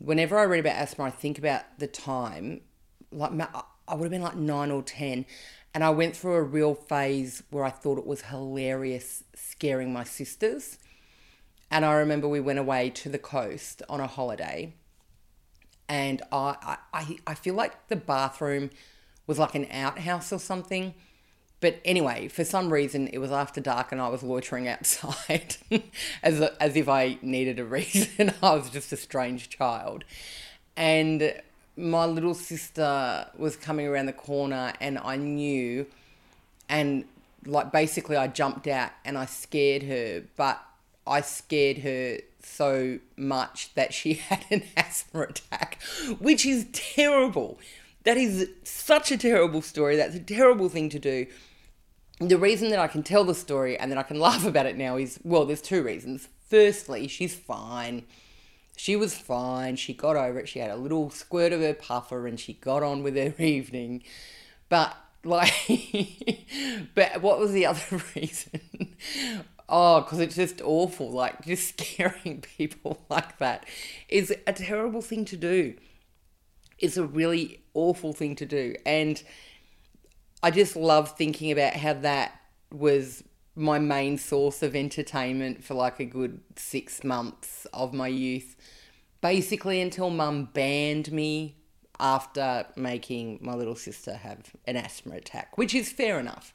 whenever 0.00 0.38
I 0.38 0.44
read 0.44 0.60
about 0.60 0.76
asthma, 0.76 1.04
I 1.04 1.10
think 1.10 1.38
about 1.38 1.78
the 1.78 1.86
time, 1.86 2.60
like 3.10 3.32
I 3.88 3.94
would 3.94 4.04
have 4.04 4.10
been 4.10 4.22
like 4.22 4.36
nine 4.36 4.70
or 4.70 4.82
10, 4.82 5.26
and 5.74 5.84
I 5.84 5.90
went 5.90 6.16
through 6.16 6.34
a 6.34 6.42
real 6.42 6.74
phase 6.74 7.42
where 7.50 7.64
I 7.64 7.70
thought 7.70 7.98
it 7.98 8.06
was 8.06 8.22
hilarious 8.22 9.24
scaring 9.34 9.92
my 9.92 10.04
sisters. 10.04 10.78
And 11.70 11.84
I 11.84 11.94
remember 11.94 12.28
we 12.28 12.40
went 12.40 12.58
away 12.58 12.90
to 12.90 13.08
the 13.08 13.18
coast 13.18 13.82
on 13.88 14.00
a 14.00 14.06
holiday, 14.06 14.74
and 15.88 16.22
I, 16.30 16.78
I, 16.92 17.16
I 17.26 17.34
feel 17.34 17.54
like 17.54 17.88
the 17.88 17.96
bathroom 17.96 18.70
was 19.26 19.38
like 19.38 19.54
an 19.54 19.66
outhouse 19.70 20.32
or 20.32 20.38
something. 20.38 20.94
But 21.60 21.80
anyway, 21.84 22.28
for 22.28 22.44
some 22.44 22.72
reason, 22.72 23.08
it 23.08 23.18
was 23.18 23.32
after 23.32 23.60
dark 23.60 23.90
and 23.90 24.00
I 24.00 24.08
was 24.08 24.22
loitering 24.22 24.68
outside 24.68 25.56
as, 26.22 26.40
as 26.40 26.76
if 26.76 26.88
I 26.88 27.18
needed 27.22 27.58
a 27.58 27.64
reason. 27.64 28.34
I 28.42 28.54
was 28.54 28.70
just 28.70 28.92
a 28.92 28.96
strange 28.96 29.48
child. 29.48 30.04
And 30.76 31.34
my 31.76 32.06
little 32.06 32.34
sister 32.34 33.28
was 33.36 33.56
coming 33.56 33.86
around 33.86 34.06
the 34.06 34.12
corner 34.12 34.72
and 34.80 34.98
I 34.98 35.16
knew 35.16 35.86
and 36.68 37.04
like 37.44 37.70
basically 37.70 38.16
I 38.16 38.28
jumped 38.28 38.66
out 38.66 38.90
and 39.04 39.18
I 39.18 39.26
scared 39.26 39.82
her 39.84 40.22
but 40.36 40.60
I 41.06 41.20
scared 41.20 41.78
her 41.78 42.18
so 42.42 42.98
much 43.16 43.74
that 43.74 43.92
she 43.92 44.14
had 44.28 44.46
an 44.50 44.62
asthma 44.76 45.22
attack 45.22 45.78
which 46.18 46.46
is 46.46 46.66
terrible 46.72 47.58
that 48.06 48.16
is 48.16 48.48
such 48.64 49.12
a 49.12 49.18
terrible 49.18 49.60
story 49.60 49.96
that's 49.96 50.14
a 50.14 50.20
terrible 50.20 50.70
thing 50.70 50.88
to 50.88 50.98
do 50.98 51.26
the 52.18 52.38
reason 52.38 52.70
that 52.70 52.78
I 52.78 52.86
can 52.86 53.02
tell 53.02 53.24
the 53.24 53.34
story 53.34 53.78
and 53.78 53.92
that 53.92 53.98
I 53.98 54.02
can 54.02 54.18
laugh 54.28 54.46
about 54.46 54.64
it 54.64 54.78
now 54.78 54.96
is 54.96 55.20
well 55.22 55.44
there's 55.44 55.60
two 55.60 55.82
reasons 55.82 56.28
firstly 56.48 57.06
she's 57.08 57.34
fine 57.34 58.04
she 58.76 58.94
was 58.94 59.14
fine. 59.14 59.76
She 59.76 59.94
got 59.94 60.16
over 60.16 60.38
it. 60.38 60.48
She 60.48 60.58
had 60.58 60.70
a 60.70 60.76
little 60.76 61.10
squirt 61.10 61.52
of 61.52 61.60
her 61.60 61.74
puffer 61.74 62.26
and 62.26 62.38
she 62.38 62.52
got 62.54 62.82
on 62.82 63.02
with 63.02 63.16
her 63.16 63.34
evening. 63.42 64.04
But 64.68 64.94
like, 65.24 65.52
but 66.94 67.22
what 67.22 67.38
was 67.38 67.52
the 67.52 67.66
other 67.66 68.02
reason? 68.14 68.60
oh, 69.68 70.02
because 70.02 70.20
it's 70.20 70.36
just 70.36 70.60
awful. 70.60 71.10
Like, 71.10 71.44
just 71.44 71.80
scaring 71.80 72.42
people 72.42 73.00
like 73.08 73.38
that 73.38 73.66
is 74.08 74.32
a 74.46 74.52
terrible 74.52 75.00
thing 75.00 75.24
to 75.24 75.36
do. 75.36 75.74
It's 76.78 76.96
a 76.96 77.04
really 77.04 77.62
awful 77.74 78.12
thing 78.12 78.36
to 78.36 78.46
do. 78.46 78.74
And 78.84 79.22
I 80.42 80.50
just 80.50 80.76
love 80.76 81.16
thinking 81.16 81.50
about 81.50 81.74
how 81.74 81.94
that 81.94 82.40
was 82.72 83.24
my 83.54 83.78
main 83.78 84.18
source 84.18 84.62
of 84.62 84.76
entertainment 84.76 85.64
for 85.64 85.74
like 85.74 85.98
a 85.98 86.04
good 86.04 86.40
six 86.56 87.02
months 87.02 87.66
of 87.72 87.94
my 87.94 88.08
youth. 88.08 88.56
basically 89.20 89.80
until 89.80 90.10
mum 90.10 90.48
banned 90.52 91.10
me 91.10 91.56
after 91.98 92.66
making 92.76 93.38
my 93.40 93.54
little 93.54 93.74
sister 93.74 94.14
have 94.14 94.54
an 94.66 94.76
asthma 94.76 95.16
attack, 95.16 95.56
which 95.58 95.74
is 95.74 95.90
fair 95.90 96.20
enough. 96.20 96.54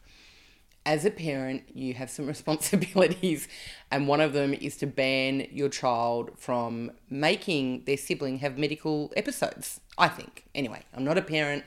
As 0.86 1.06
a 1.06 1.12
parent, 1.12 1.64
you 1.74 1.94
have 1.94 2.10
some 2.10 2.28
responsibilities, 2.36 3.48
and 3.92 4.08
one 4.08 4.22
of 4.22 4.34
them 4.34 4.54
is 4.54 4.78
to 4.78 4.88
ban 4.88 5.48
your 5.52 5.70
child 5.70 6.32
from 6.38 6.92
making 7.10 7.84
their 7.86 7.98
sibling 7.98 8.40
have 8.40 8.58
medical 8.58 9.12
episodes. 9.16 9.80
I 9.98 10.08
think. 10.08 10.46
Anyway, 10.56 10.82
I'm 10.96 11.04
not 11.04 11.18
a 11.18 11.22
parent, 11.22 11.64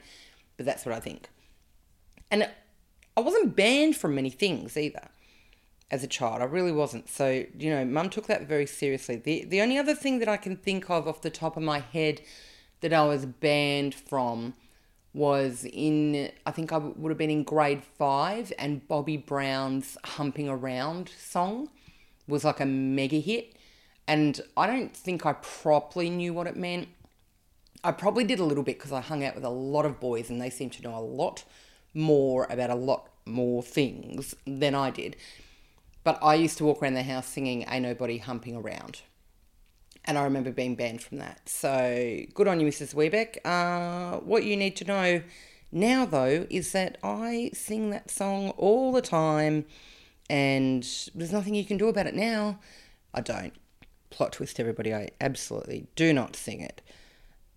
but 0.57 0.67
that's 0.67 0.85
what 0.85 0.95
I 0.95 1.01
think. 1.01 1.29
And 2.31 2.51
I 3.17 3.21
wasn't 3.21 3.55
banned 3.55 3.97
from 3.97 4.15
many 4.17 4.31
things 4.31 4.77
either 4.77 5.09
as 5.91 6.03
a 6.03 6.09
child. 6.09 6.43
I 6.43 6.47
really 6.47 6.73
wasn't. 6.73 7.09
So, 7.09 7.45
you 7.57 7.71
know, 7.71 7.85
mum 7.85 8.11
took 8.11 8.27
that 8.27 8.49
very 8.49 8.67
seriously. 8.67 9.17
The 9.17 9.45
the 9.45 9.61
only 9.61 9.79
other 9.79 9.95
thing 9.95 10.19
that 10.19 10.29
I 10.29 10.37
can 10.37 10.57
think 10.57 10.91
of 10.91 11.07
off 11.07 11.23
the 11.23 11.31
top 11.31 11.57
of 11.57 11.63
my 11.63 11.79
head 11.79 12.21
that 12.81 12.93
I 12.93 13.05
was 13.05 13.25
banned 13.27 13.95
from 13.95 14.55
was 15.15 15.65
in 15.73 16.31
I 16.45 16.51
think 16.51 16.73
I 16.73 16.79
would 16.79 17.11
have 17.11 17.19
been 17.19 17.31
in 17.31 17.45
grade 17.45 17.83
5 17.85 18.53
and 18.59 18.87
Bobby 18.89 19.17
Brown's 19.17 19.97
Humping 20.05 20.49
Around 20.49 21.11
song 21.17 21.69
was 22.27 22.45
like 22.45 22.61
a 22.61 22.67
mega 22.67 23.21
hit 23.21 23.55
and 24.07 24.41
I 24.57 24.67
don't 24.67 24.95
think 24.95 25.25
I 25.25 25.35
properly 25.35 26.11
knew 26.11 26.35
what 26.35 26.47
it 26.47 26.57
meant. 26.57 26.89
I 27.83 27.93
probably 27.93 28.25
did 28.25 28.39
a 28.39 28.45
little 28.45 28.65
bit 28.65 28.79
because 28.79 28.93
I 28.93 29.01
hung 29.01 29.25
out 29.25 29.35
with 29.35 29.45
a 29.45 29.51
lot 29.51 29.87
of 29.87 30.01
boys 30.01 30.31
and 30.31 30.41
they 30.41 30.51
seemed 30.51 30.73
to 30.75 30.83
know 30.83 30.97
a 30.97 31.01
lot 31.01 31.45
more 31.95 32.47
about 32.51 32.71
a 32.71 32.75
lot 32.75 33.09
more 33.25 33.63
things 33.63 34.35
than 34.47 34.75
I 34.75 34.91
did. 34.91 35.17
But 36.03 36.19
I 36.23 36.35
used 36.35 36.59
to 36.59 36.65
walk 36.65 36.83
around 36.83 36.95
the 36.95 37.03
house 37.03 37.27
singing 37.27 37.65
Ain't 37.69 37.83
Nobody 37.83 38.19
Humping 38.19 38.57
Around. 38.57 39.01
And 40.07 40.19
I 40.19 40.25
remember 40.25 40.51
being 40.51 40.75
banned 40.75 41.03
from 41.03 41.19
that. 41.19 41.49
So 41.49 42.21
good 42.35 42.47
on 42.47 42.61
you, 42.61 42.67
Mrs. 42.67 42.95
Webeck. 42.95 43.39
Uh, 43.45 44.19
what 44.19 44.45
you 44.45 44.57
need 44.57 44.77
to 44.77 44.85
know 44.85 45.23
now, 45.73 46.05
though, 46.05 46.47
is 46.51 46.73
that 46.73 46.99
I 47.03 47.51
sing 47.55 47.91
that 47.91 48.11
song 48.11 48.51
all 48.51 48.93
the 48.93 49.03
time 49.03 49.65
and 50.29 50.83
there's 51.15 51.33
nothing 51.33 51.55
you 51.55 51.65
can 51.65 51.79
do 51.79 51.89
about 51.89 52.07
it 52.07 52.15
now. 52.15 52.59
I 53.13 53.21
don't. 53.21 53.53
Plot 54.11 54.33
twist, 54.33 54.61
everybody. 54.61 54.95
I 54.95 55.11
absolutely 55.21 55.87
do 55.97 56.13
not 56.13 56.37
sing 56.37 56.61
it. 56.61 56.81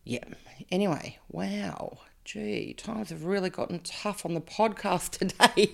Yeah. 0.04 0.24
Anyway, 0.72 1.20
wow. 1.30 2.00
Gee, 2.26 2.74
times 2.74 3.10
have 3.10 3.24
really 3.24 3.50
gotten 3.50 3.80
tough 3.80 4.26
on 4.26 4.34
the 4.34 4.42
podcast 4.60 5.12
today, 5.12 5.72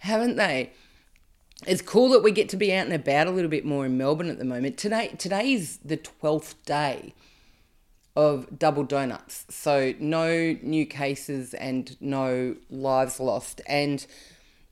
haven't 0.00 0.36
they? 0.36 0.72
It's 1.66 1.82
cool 1.82 2.08
that 2.10 2.22
we 2.22 2.32
get 2.32 2.48
to 2.50 2.56
be 2.56 2.72
out 2.74 2.86
and 2.86 2.94
about 2.94 3.26
a 3.26 3.30
little 3.30 3.50
bit 3.50 3.64
more 3.64 3.86
in 3.86 3.96
Melbourne 3.96 4.30
at 4.30 4.38
the 4.38 4.44
moment. 4.44 4.76
Today 4.76 5.08
today 5.18 5.52
is 5.52 5.78
the 5.84 5.96
12th 5.96 6.54
day 6.64 7.14
of 8.16 8.58
double 8.58 8.84
donuts. 8.84 9.46
So 9.48 9.94
no 9.98 10.56
new 10.62 10.86
cases 10.86 11.54
and 11.54 11.96
no 12.00 12.56
lives 12.68 13.20
lost 13.20 13.60
and 13.66 14.04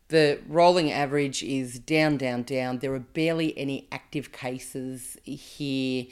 the 0.09 0.41
rolling 0.49 0.91
average 0.91 1.43
is 1.45 1.79
down 1.79 2.17
down 2.17 2.43
down. 2.43 2.79
There 2.81 2.93
are 2.95 2.99
barely 2.99 3.57
any 3.57 3.87
active 3.93 4.33
cases 4.33 5.17
here. 5.25 6.07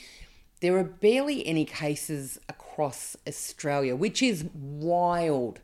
There 0.60 0.76
are 0.78 0.84
barely 0.84 1.44
any 1.46 1.64
cases 1.64 2.38
across 2.48 3.16
Australia, 3.26 3.96
which 3.96 4.22
is 4.22 4.44
wild 4.54 5.60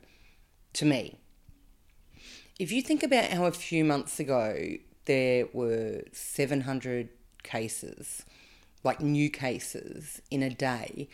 to 0.73 0.85
me. 0.85 1.17
If 2.59 2.71
you 2.71 2.81
think 2.81 3.03
about 3.03 3.31
how 3.31 3.45
a 3.45 3.51
few 3.51 3.85
months 3.85 4.19
ago 4.19 4.77
there 5.05 5.47
were 5.53 6.03
700 6.11 7.09
cases, 7.43 8.25
like 8.83 9.01
new 9.01 9.29
cases 9.29 10.21
in 10.29 10.43
a 10.43 10.49
day. 10.49 11.07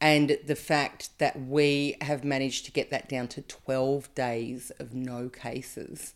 And 0.00 0.38
the 0.46 0.56
fact 0.56 1.10
that 1.18 1.38
we 1.38 1.96
have 2.00 2.24
managed 2.24 2.64
to 2.64 2.72
get 2.72 2.90
that 2.90 3.08
down 3.08 3.28
to 3.28 3.42
12 3.42 4.14
days 4.14 4.72
of 4.78 4.94
no 4.94 5.28
cases. 5.28 6.14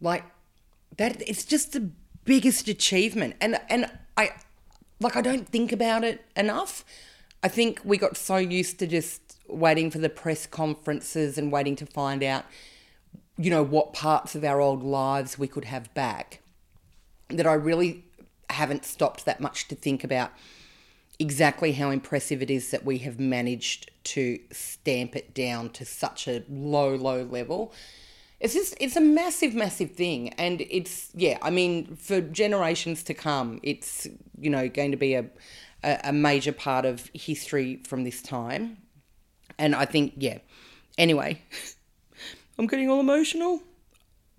Like, 0.00 0.24
that 0.96 1.22
it's 1.28 1.44
just 1.44 1.72
the 1.72 1.90
biggest 2.24 2.68
achievement. 2.68 3.36
And, 3.40 3.60
and 3.68 3.90
I, 4.16 4.30
like, 5.00 5.16
I 5.16 5.20
don't 5.20 5.46
think 5.48 5.70
about 5.70 6.02
it 6.04 6.24
enough. 6.34 6.84
I 7.42 7.48
think 7.48 7.80
we 7.84 7.98
got 7.98 8.16
so 8.16 8.36
used 8.36 8.78
to 8.78 8.86
just 8.86 9.36
waiting 9.48 9.90
for 9.90 9.98
the 9.98 10.08
press 10.08 10.46
conferences 10.46 11.36
and 11.36 11.52
waiting 11.52 11.76
to 11.76 11.86
find 11.86 12.22
out 12.22 12.46
you 13.36 13.50
know, 13.50 13.62
what 13.62 13.92
parts 13.92 14.34
of 14.34 14.44
our 14.44 14.60
old 14.60 14.82
lives 14.82 15.38
we 15.38 15.48
could 15.48 15.64
have 15.64 15.92
back, 15.94 16.40
that 17.28 17.46
I 17.46 17.54
really 17.54 18.04
haven't 18.50 18.84
stopped 18.84 19.24
that 19.24 19.40
much 19.40 19.68
to 19.68 19.74
think 19.74 20.04
about 20.04 20.30
exactly 21.18 21.72
how 21.72 21.90
impressive 21.90 22.42
it 22.42 22.50
is 22.50 22.70
that 22.70 22.84
we 22.84 22.98
have 22.98 23.20
managed 23.20 23.90
to 24.04 24.38
stamp 24.50 25.16
it 25.16 25.34
down 25.34 25.70
to 25.70 25.84
such 25.84 26.28
a 26.28 26.42
low, 26.48 26.94
low 26.94 27.22
level. 27.22 27.72
It's 28.40 28.54
just, 28.54 28.76
it's 28.80 28.96
a 28.96 29.00
massive, 29.00 29.54
massive 29.54 29.92
thing. 29.92 30.30
And 30.30 30.60
it's, 30.68 31.10
yeah, 31.14 31.38
I 31.40 31.50
mean, 31.50 31.96
for 31.96 32.20
generations 32.20 33.02
to 33.04 33.14
come, 33.14 33.60
it's, 33.62 34.06
you 34.38 34.50
know, 34.50 34.68
going 34.68 34.90
to 34.90 34.96
be 34.96 35.14
a, 35.14 35.24
a, 35.82 36.12
major 36.12 36.52
part 36.52 36.84
of 36.84 37.10
history 37.14 37.80
from 37.86 38.04
this 38.04 38.20
time. 38.20 38.78
And 39.58 39.74
I 39.74 39.84
think, 39.84 40.14
yeah. 40.16 40.38
Anyway, 40.98 41.40
I'm 42.58 42.66
getting 42.66 42.90
all 42.90 43.00
emotional. 43.00 43.62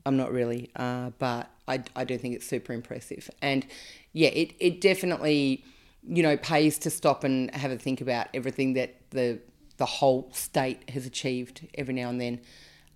I'm 0.06 0.18
not 0.18 0.32
really, 0.32 0.70
uh, 0.76 1.12
but 1.18 1.50
I, 1.68 1.84
I 1.96 2.04
do 2.04 2.18
think 2.18 2.36
it's 2.36 2.46
super 2.46 2.74
impressive. 2.74 3.30
And 3.42 3.66
yeah, 4.14 4.30
it, 4.30 4.54
it 4.60 4.82
definitely, 4.82 5.64
you 6.08 6.22
know, 6.22 6.38
pays 6.38 6.78
to 6.80 6.90
stop 6.90 7.24
and 7.24 7.54
have 7.56 7.72
a 7.72 7.78
think 7.78 8.02
about 8.02 8.28
everything 8.34 8.74
that 8.74 8.96
the 9.12 9.40
the 9.78 9.86
whole 9.86 10.30
state 10.32 10.90
has 10.90 11.06
achieved 11.06 11.68
every 11.78 11.94
now 11.94 12.08
and 12.08 12.22
then, 12.22 12.40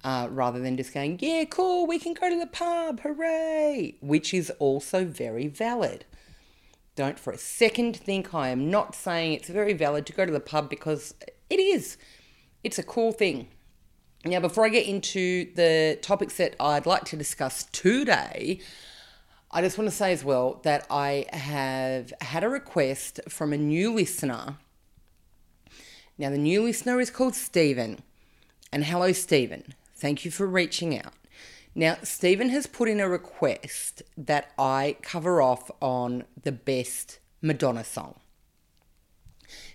uh, 0.06 0.30
rather 0.32 0.60
than 0.60 0.78
just 0.78 0.94
going, 0.94 1.20
yeah, 1.22 1.44
cool, 1.44 1.86
we 1.86 2.00
can 2.00 2.14
go 2.14 2.30
to 2.30 2.40
the 2.40 2.48
pub, 2.48 3.02
hooray, 3.02 3.96
which 4.00 4.34
is 4.34 4.50
also 4.60 5.04
very 5.04 5.48
valid. 5.48 6.06
Don't 6.96 7.20
for 7.20 7.34
a 7.34 7.38
second 7.38 7.98
think 7.98 8.34
I 8.34 8.50
am 8.50 8.70
not 8.70 8.96
saying 8.96 9.34
it's 9.34 9.50
very 9.50 9.74
valid 9.74 10.06
to 10.06 10.14
go 10.14 10.26
to 10.26 10.32
the 10.32 10.40
pub 10.40 10.70
because 10.70 11.14
it 11.50 11.60
is. 11.60 11.98
It's 12.64 12.80
a 12.80 12.84
cool 12.84 13.12
thing. 13.12 13.48
Now, 14.26 14.42
before 14.42 14.66
I 14.66 14.70
get 14.70 14.86
into 14.86 15.54
the 15.56 15.98
topics 16.02 16.36
that 16.38 16.56
I'd 16.60 16.86
like 16.86 17.06
to 17.06 17.16
discuss 17.16 17.64
today, 17.72 18.60
I 19.50 19.62
just 19.62 19.78
want 19.78 19.90
to 19.90 19.96
say 19.96 20.12
as 20.12 20.26
well 20.26 20.60
that 20.64 20.86
I 20.90 21.26
have 21.32 22.12
had 22.20 22.44
a 22.44 22.50
request 22.50 23.22
from 23.30 23.54
a 23.54 23.58
new 23.58 23.94
listener. 23.94 24.58
Now, 26.18 26.30
the 26.32 26.38
new 26.38 26.64
listener 26.64 27.00
is 27.00 27.10
called 27.10 27.34
Stephen. 27.34 28.00
And 28.74 28.84
hello, 28.84 29.14
Stephen. 29.14 29.74
Thank 29.96 30.26
you 30.26 30.32
for 30.32 30.46
reaching 30.46 30.98
out. 30.98 31.14
Now, 31.74 31.98
Stephen 32.04 32.50
has 32.50 32.68
put 32.68 32.90
in 32.90 33.00
a 33.00 33.08
request 33.08 34.04
that 34.18 34.52
I 34.60 34.98
cover 35.02 35.42
off 35.42 35.72
on 35.82 36.26
the 36.44 36.52
best 36.52 37.20
Madonna 37.42 37.86
song. 37.86 38.20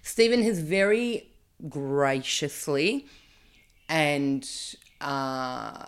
Stephen 0.02 0.42
has 0.42 0.58
very 0.58 1.30
graciously 1.66 3.06
and 3.88 4.48
uh, 5.00 5.86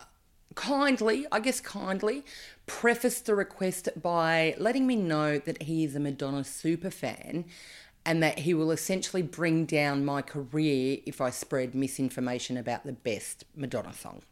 kindly, 0.54 1.26
I 1.30 1.40
guess 1.40 1.60
kindly, 1.60 2.24
prefaced 2.66 3.26
the 3.26 3.34
request 3.34 3.88
by 4.00 4.54
letting 4.58 4.86
me 4.86 4.96
know 4.96 5.38
that 5.38 5.62
he 5.62 5.84
is 5.84 5.94
a 5.94 6.00
Madonna 6.00 6.44
super 6.44 6.90
fan 6.90 7.44
and 8.04 8.22
that 8.22 8.40
he 8.40 8.54
will 8.54 8.70
essentially 8.70 9.22
bring 9.22 9.64
down 9.64 10.04
my 10.04 10.22
career 10.22 10.98
if 11.06 11.20
I 11.20 11.30
spread 11.30 11.74
misinformation 11.74 12.56
about 12.56 12.84
the 12.86 12.92
best 12.92 13.44
Madonna 13.54 13.92
song. 13.92 14.22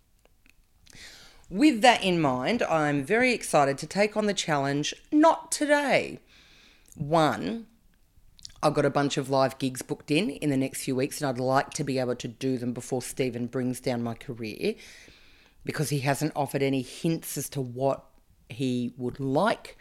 With 1.50 1.82
that 1.82 2.02
in 2.02 2.20
mind, 2.20 2.62
I'm 2.62 3.04
very 3.04 3.32
excited 3.32 3.76
to 3.78 3.86
take 3.86 4.16
on 4.16 4.26
the 4.26 4.34
challenge, 4.34 4.94
not 5.12 5.52
today. 5.52 6.20
One, 6.96 7.66
I've 8.64 8.72
got 8.72 8.86
a 8.86 8.90
bunch 8.90 9.18
of 9.18 9.28
live 9.28 9.58
gigs 9.58 9.82
booked 9.82 10.10
in 10.10 10.30
in 10.30 10.48
the 10.48 10.56
next 10.56 10.84
few 10.84 10.96
weeks, 10.96 11.20
and 11.20 11.28
I'd 11.28 11.38
like 11.38 11.68
to 11.74 11.84
be 11.84 11.98
able 11.98 12.16
to 12.16 12.26
do 12.26 12.56
them 12.56 12.72
before 12.72 13.02
Stephen 13.02 13.46
brings 13.46 13.78
down 13.78 14.02
my 14.02 14.14
career 14.14 14.74
because 15.66 15.90
he 15.90 15.98
hasn't 15.98 16.32
offered 16.34 16.62
any 16.62 16.80
hints 16.80 17.36
as 17.36 17.50
to 17.50 17.60
what 17.60 18.06
he 18.48 18.94
would 18.96 19.20
like 19.20 19.76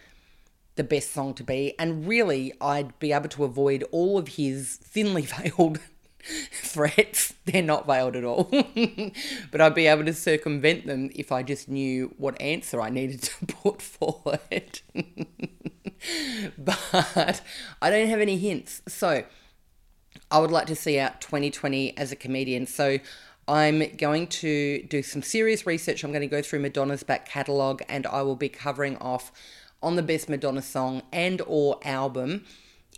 the 0.75 0.83
best 0.83 1.13
song 1.13 1.33
to 1.35 1.45
be. 1.45 1.73
And 1.79 2.05
really, 2.05 2.51
I'd 2.59 2.99
be 2.99 3.13
able 3.13 3.29
to 3.29 3.45
avoid 3.45 3.85
all 3.91 4.17
of 4.17 4.27
his 4.27 4.75
thinly 4.75 5.21
veiled 5.21 5.79
threats. 6.51 7.33
They're 7.45 7.61
not 7.61 7.87
veiled 7.87 8.17
at 8.17 8.25
all. 8.25 8.43
but 9.51 9.61
I'd 9.61 9.75
be 9.75 9.87
able 9.87 10.03
to 10.03 10.13
circumvent 10.13 10.87
them 10.87 11.09
if 11.15 11.31
I 11.31 11.41
just 11.41 11.69
knew 11.69 12.13
what 12.17 12.39
answer 12.41 12.81
I 12.81 12.89
needed 12.89 13.21
to 13.23 13.45
put 13.47 13.81
forward. 13.81 14.81
but 16.57 17.41
I 17.81 17.89
don't 17.89 18.07
have 18.07 18.19
any 18.19 18.37
hints. 18.37 18.81
So 18.87 19.23
I 20.31 20.39
would 20.39 20.51
like 20.51 20.67
to 20.67 20.75
see 20.75 20.99
out 20.99 21.21
2020 21.21 21.97
as 21.97 22.11
a 22.11 22.15
comedian. 22.15 22.65
So 22.67 22.99
I'm 23.47 23.95
going 23.97 24.27
to 24.27 24.83
do 24.83 25.03
some 25.03 25.21
serious 25.21 25.65
research. 25.65 26.03
I'm 26.03 26.11
going 26.11 26.21
to 26.21 26.27
go 26.27 26.41
through 26.41 26.59
Madonna's 26.59 27.03
back 27.03 27.27
catalogue 27.27 27.81
and 27.89 28.07
I 28.07 28.21
will 28.21 28.35
be 28.35 28.49
covering 28.49 28.97
off 28.97 29.31
on 29.81 29.95
the 29.95 30.03
best 30.03 30.29
Madonna 30.29 30.61
song 30.61 31.03
and 31.11 31.41
or 31.45 31.79
album 31.83 32.45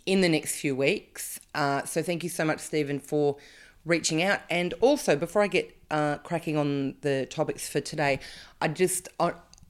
in 0.06 0.20
the 0.20 0.28
next 0.28 0.60
few 0.60 0.76
weeks. 0.76 1.40
Uh, 1.54 1.84
so 1.84 2.02
thank 2.02 2.22
you 2.22 2.30
so 2.30 2.44
much, 2.44 2.60
Stephen, 2.60 3.00
for 3.00 3.36
reaching 3.84 4.22
out. 4.22 4.40
And 4.48 4.72
also, 4.80 5.16
before 5.16 5.42
I 5.42 5.48
get 5.48 5.76
uh, 5.90 6.18
cracking 6.18 6.56
on 6.56 6.94
the 7.00 7.26
topics 7.26 7.68
for 7.68 7.80
today, 7.80 8.20
I 8.60 8.68
just, 8.68 9.08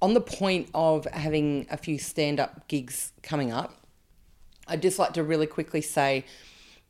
on 0.02 0.14
the 0.14 0.20
point 0.20 0.68
of 0.74 1.06
having 1.06 1.66
a 1.70 1.76
few 1.76 1.98
stand 1.98 2.40
up 2.40 2.68
gigs 2.68 3.12
coming 3.22 3.52
up, 3.52 3.86
I'd 4.68 4.82
just 4.82 4.98
like 4.98 5.14
to 5.14 5.22
really 5.22 5.46
quickly 5.46 5.80
say 5.80 6.24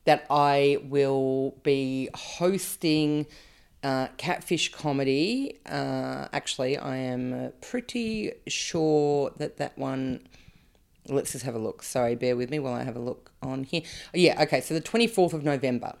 that 0.05 0.25
I 0.29 0.79
will 0.83 1.55
be 1.63 2.09
hosting 2.13 3.27
uh, 3.83 4.07
Catfish 4.17 4.71
Comedy. 4.71 5.59
Uh, 5.65 6.27
actually, 6.33 6.77
I 6.77 6.97
am 6.97 7.51
pretty 7.61 8.33
sure 8.47 9.31
that 9.37 9.57
that 9.57 9.77
one. 9.77 10.27
Let's 11.09 11.31
just 11.31 11.45
have 11.45 11.55
a 11.55 11.59
look. 11.59 11.83
Sorry, 11.83 12.15
bear 12.15 12.35
with 12.35 12.49
me 12.49 12.59
while 12.59 12.73
I 12.73 12.83
have 12.83 12.97
a 12.97 12.99
look 12.99 13.31
on 13.41 13.63
here. 13.63 13.81
Yeah, 14.13 14.41
okay, 14.43 14.59
so 14.59 14.73
the 14.73 14.81
24th 14.81 15.33
of 15.33 15.43
November. 15.43 15.93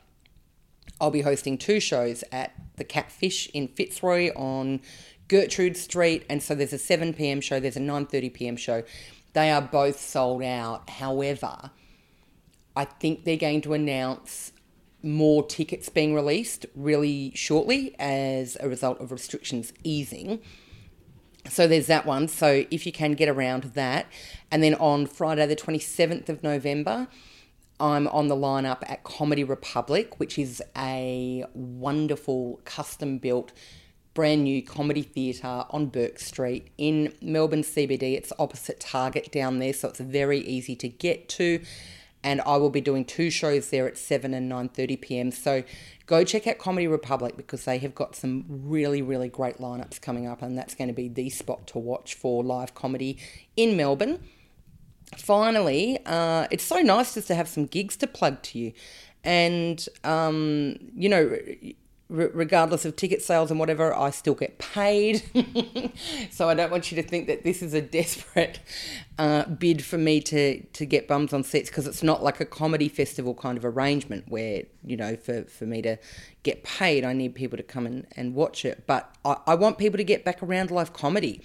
I'll 0.99 1.11
be 1.11 1.21
hosting 1.21 1.57
two 1.57 1.79
shows 1.79 2.23
at 2.31 2.53
the 2.77 2.83
Catfish 2.83 3.49
in 3.53 3.67
Fitzroy 3.67 4.31
on 4.35 4.81
Gertrude 5.27 5.77
Street, 5.77 6.25
and 6.29 6.41
so 6.41 6.55
there's 6.55 6.73
a 6.73 6.77
7 6.77 7.13
p.m. 7.13 7.41
show, 7.41 7.59
there's 7.59 7.77
a 7.77 7.81
9:30 7.81 8.33
p.m. 8.33 8.55
show. 8.55 8.83
They 9.33 9.51
are 9.51 9.61
both 9.61 9.99
sold 9.99 10.43
out. 10.43 10.89
However, 10.89 11.71
I 12.75 12.85
think 12.85 13.23
they're 13.23 13.37
going 13.37 13.61
to 13.61 13.73
announce 13.73 14.51
more 15.03 15.45
tickets 15.45 15.89
being 15.89 16.13
released 16.13 16.65
really 16.75 17.31
shortly 17.35 17.95
as 17.99 18.57
a 18.59 18.67
result 18.67 18.99
of 18.99 19.11
restrictions 19.11 19.73
easing. 19.83 20.39
So 21.49 21.67
there's 21.67 21.87
that 21.87 22.05
one. 22.05 22.27
So 22.27 22.65
if 22.71 22.85
you 22.85 22.91
can 22.91 23.13
get 23.13 23.29
around 23.29 23.63
that. 23.75 24.07
And 24.51 24.61
then 24.61 24.75
on 24.75 25.05
Friday, 25.05 25.45
the 25.45 25.55
27th 25.55 26.29
of 26.29 26.43
November, 26.43 27.07
I'm 27.79 28.07
on 28.07 28.27
the 28.27 28.35
lineup 28.35 28.83
at 28.87 29.03
Comedy 29.03 29.43
Republic, 29.43 30.19
which 30.19 30.37
is 30.37 30.61
a 30.75 31.45
wonderful 31.53 32.59
custom 32.65 33.17
built 33.17 33.51
brand 34.17 34.45
new 34.45 34.63
comedy 34.63 35.03
theatre 35.03 35.63
on 35.69 35.85
Bourke 35.85 36.17
Street 36.17 36.69
in 36.79 37.13
Melbourne 37.21 37.61
CBD. 37.61 38.17
It's 38.17 38.33
opposite 38.39 38.79
Target 38.79 39.31
down 39.31 39.59
there, 39.59 39.73
so 39.73 39.89
it's 39.89 39.99
very 39.99 40.39
easy 40.39 40.75
to 40.77 40.89
get 40.89 41.29
to. 41.29 41.61
And 42.23 42.41
I 42.41 42.57
will 42.57 42.71
be 42.71 42.81
doing 42.81 43.05
two 43.05 43.29
shows 43.29 43.69
there 43.69 43.87
at 43.87 43.95
7 43.95 44.33
and 44.33 44.51
9:30 44.51 45.01
p.m. 45.01 45.29
So 45.29 45.63
go 46.07 46.23
check 46.23 46.47
out 46.47 46.57
Comedy 46.57 46.87
Republic 46.87 47.37
because 47.37 47.65
they 47.65 47.77
have 47.77 47.93
got 47.93 48.15
some 48.15 48.45
really 48.47 49.03
really 49.03 49.29
great 49.29 49.59
lineups 49.59 50.01
coming 50.01 50.25
up 50.25 50.41
and 50.41 50.57
that's 50.57 50.73
going 50.73 50.87
to 50.87 50.95
be 50.95 51.07
the 51.07 51.29
spot 51.29 51.67
to 51.67 51.77
watch 51.77 52.15
for 52.15 52.43
live 52.43 52.73
comedy 52.73 53.19
in 53.55 53.77
Melbourne 53.77 54.19
finally, 55.15 55.99
uh, 56.05 56.47
it's 56.51 56.65
so 56.65 56.81
nice 56.81 57.13
just 57.13 57.27
to 57.27 57.35
have 57.35 57.47
some 57.47 57.65
gigs 57.65 57.95
to 57.95 58.05
plug 58.07 58.41
to 58.41 58.59
you. 58.59 58.73
And, 59.23 59.87
um, 60.03 60.75
you 60.93 61.07
know, 61.07 61.37
regardless 62.09 62.85
of 62.85 62.95
ticket 62.95 63.21
sales 63.21 63.51
and 63.51 63.59
whatever, 63.59 63.93
I 63.93 64.11
still 64.11 64.33
get 64.33 64.57
paid. 64.59 65.23
so 66.31 66.47
I 66.47 66.53
don't 66.53 66.71
want 66.71 66.91
you 66.91 67.01
to 67.01 67.07
think 67.07 67.27
that 67.27 67.43
this 67.43 67.61
is 67.61 67.73
a 67.73 67.81
desperate 67.81 68.59
uh, 69.17 69.45
bid 69.45 69.83
for 69.83 69.97
me 69.97 70.21
to, 70.21 70.61
to 70.61 70.85
get 70.85 71.07
bums 71.07 71.33
on 71.33 71.43
seats 71.43 71.69
because 71.69 71.85
it's 71.85 72.03
not 72.03 72.23
like 72.23 72.39
a 72.39 72.45
comedy 72.45 72.87
festival 72.87 73.33
kind 73.33 73.57
of 73.57 73.65
arrangement 73.65 74.25
where, 74.27 74.63
you 74.85 74.95
know, 74.95 75.15
for, 75.17 75.43
for 75.43 75.65
me 75.65 75.81
to 75.81 75.97
get 76.43 76.63
paid, 76.63 77.03
I 77.03 77.13
need 77.13 77.35
people 77.35 77.57
to 77.57 77.63
come 77.63 77.85
and, 77.85 78.07
and 78.15 78.33
watch 78.33 78.63
it. 78.63 78.85
But 78.87 79.13
I, 79.25 79.37
I 79.47 79.55
want 79.55 79.77
people 79.77 79.97
to 79.97 80.05
get 80.05 80.23
back 80.23 80.41
around 80.41 80.71
live 80.71 80.93
comedy 80.93 81.41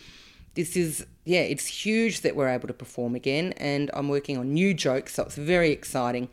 this 0.54 0.76
is 0.76 1.06
yeah 1.24 1.40
it's 1.40 1.66
huge 1.66 2.20
that 2.20 2.36
we're 2.36 2.48
able 2.48 2.68
to 2.68 2.74
perform 2.74 3.14
again 3.14 3.52
and 3.56 3.90
i'm 3.94 4.08
working 4.08 4.36
on 4.36 4.52
new 4.52 4.74
jokes 4.74 5.14
so 5.14 5.22
it's 5.22 5.36
very 5.36 5.70
exciting 5.70 6.28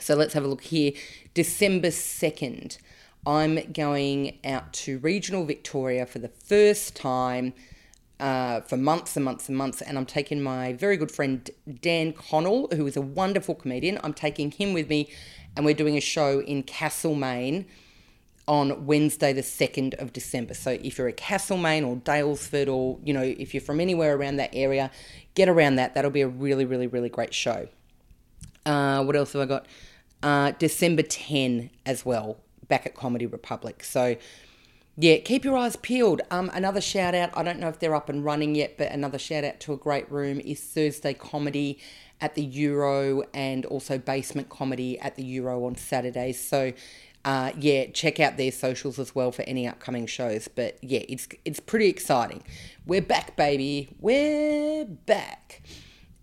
so 0.00 0.14
let's 0.14 0.34
have 0.34 0.44
a 0.44 0.48
look 0.48 0.62
here 0.62 0.92
december 1.34 1.88
2nd 1.88 2.78
i'm 3.26 3.72
going 3.72 4.38
out 4.44 4.72
to 4.72 4.98
regional 4.98 5.44
victoria 5.44 6.06
for 6.06 6.18
the 6.18 6.28
first 6.28 6.96
time 6.96 7.52
uh, 8.20 8.60
for 8.62 8.76
months 8.76 9.14
and 9.14 9.24
months 9.24 9.48
and 9.48 9.56
months 9.56 9.80
and 9.80 9.96
i'm 9.96 10.06
taking 10.06 10.42
my 10.42 10.72
very 10.72 10.96
good 10.96 11.10
friend 11.10 11.50
dan 11.80 12.12
connell 12.12 12.68
who 12.74 12.86
is 12.86 12.96
a 12.96 13.00
wonderful 13.00 13.54
comedian 13.54 13.98
i'm 14.02 14.14
taking 14.14 14.50
him 14.50 14.72
with 14.72 14.88
me 14.88 15.08
and 15.56 15.64
we're 15.64 15.74
doing 15.74 15.96
a 15.96 16.00
show 16.00 16.40
in 16.40 16.62
castlemaine 16.62 17.66
on 18.48 18.86
Wednesday, 18.86 19.32
the 19.34 19.42
2nd 19.42 20.00
of 20.00 20.12
December. 20.12 20.54
So 20.54 20.70
if 20.70 20.96
you're 20.96 21.08
at 21.08 21.18
Castlemaine 21.18 21.84
or 21.84 21.96
Daylesford 21.96 22.66
or, 22.66 22.98
you 23.04 23.12
know, 23.12 23.22
if 23.22 23.52
you're 23.52 23.60
from 23.60 23.78
anywhere 23.78 24.16
around 24.16 24.36
that 24.36 24.50
area, 24.54 24.90
get 25.34 25.50
around 25.50 25.76
that. 25.76 25.94
That'll 25.94 26.10
be 26.10 26.22
a 26.22 26.28
really, 26.28 26.64
really, 26.64 26.86
really 26.86 27.10
great 27.10 27.34
show. 27.34 27.68
Uh, 28.64 29.04
what 29.04 29.14
else 29.14 29.34
have 29.34 29.42
I 29.42 29.46
got? 29.46 29.66
Uh, 30.22 30.52
December 30.52 31.02
10 31.02 31.70
as 31.84 32.06
well, 32.06 32.38
back 32.68 32.86
at 32.86 32.94
Comedy 32.94 33.26
Republic. 33.26 33.82
So, 33.82 34.16
yeah, 34.96 35.18
keep 35.18 35.44
your 35.44 35.56
eyes 35.56 35.76
peeled. 35.76 36.22
Um, 36.30 36.50
another 36.52 36.80
shout 36.80 37.14
out, 37.14 37.30
I 37.34 37.42
don't 37.42 37.60
know 37.60 37.68
if 37.68 37.78
they're 37.78 37.94
up 37.94 38.08
and 38.08 38.24
running 38.24 38.54
yet, 38.54 38.76
but 38.78 38.90
another 38.90 39.18
shout 39.18 39.44
out 39.44 39.60
to 39.60 39.72
a 39.72 39.76
great 39.76 40.10
room 40.10 40.40
is 40.40 40.60
Thursday 40.60 41.14
Comedy 41.14 41.78
at 42.20 42.34
the 42.34 42.42
Euro 42.42 43.22
and 43.32 43.64
also 43.66 43.96
Basement 43.98 44.48
Comedy 44.48 44.98
at 44.98 45.14
the 45.14 45.22
Euro 45.24 45.64
on 45.64 45.76
Saturdays. 45.76 46.44
So, 46.44 46.72
uh, 47.24 47.52
yeah, 47.58 47.86
check 47.92 48.20
out 48.20 48.36
their 48.36 48.50
socials 48.50 48.98
as 48.98 49.14
well 49.14 49.30
for 49.32 49.42
any 49.42 49.68
upcoming 49.68 50.06
shows. 50.06 50.48
But 50.48 50.78
yeah, 50.82 51.02
it's 51.08 51.28
it's 51.44 51.60
pretty 51.60 51.88
exciting. 51.88 52.42
We're 52.86 53.02
back, 53.02 53.36
baby. 53.36 53.90
We're 54.00 54.84
back. 54.84 55.62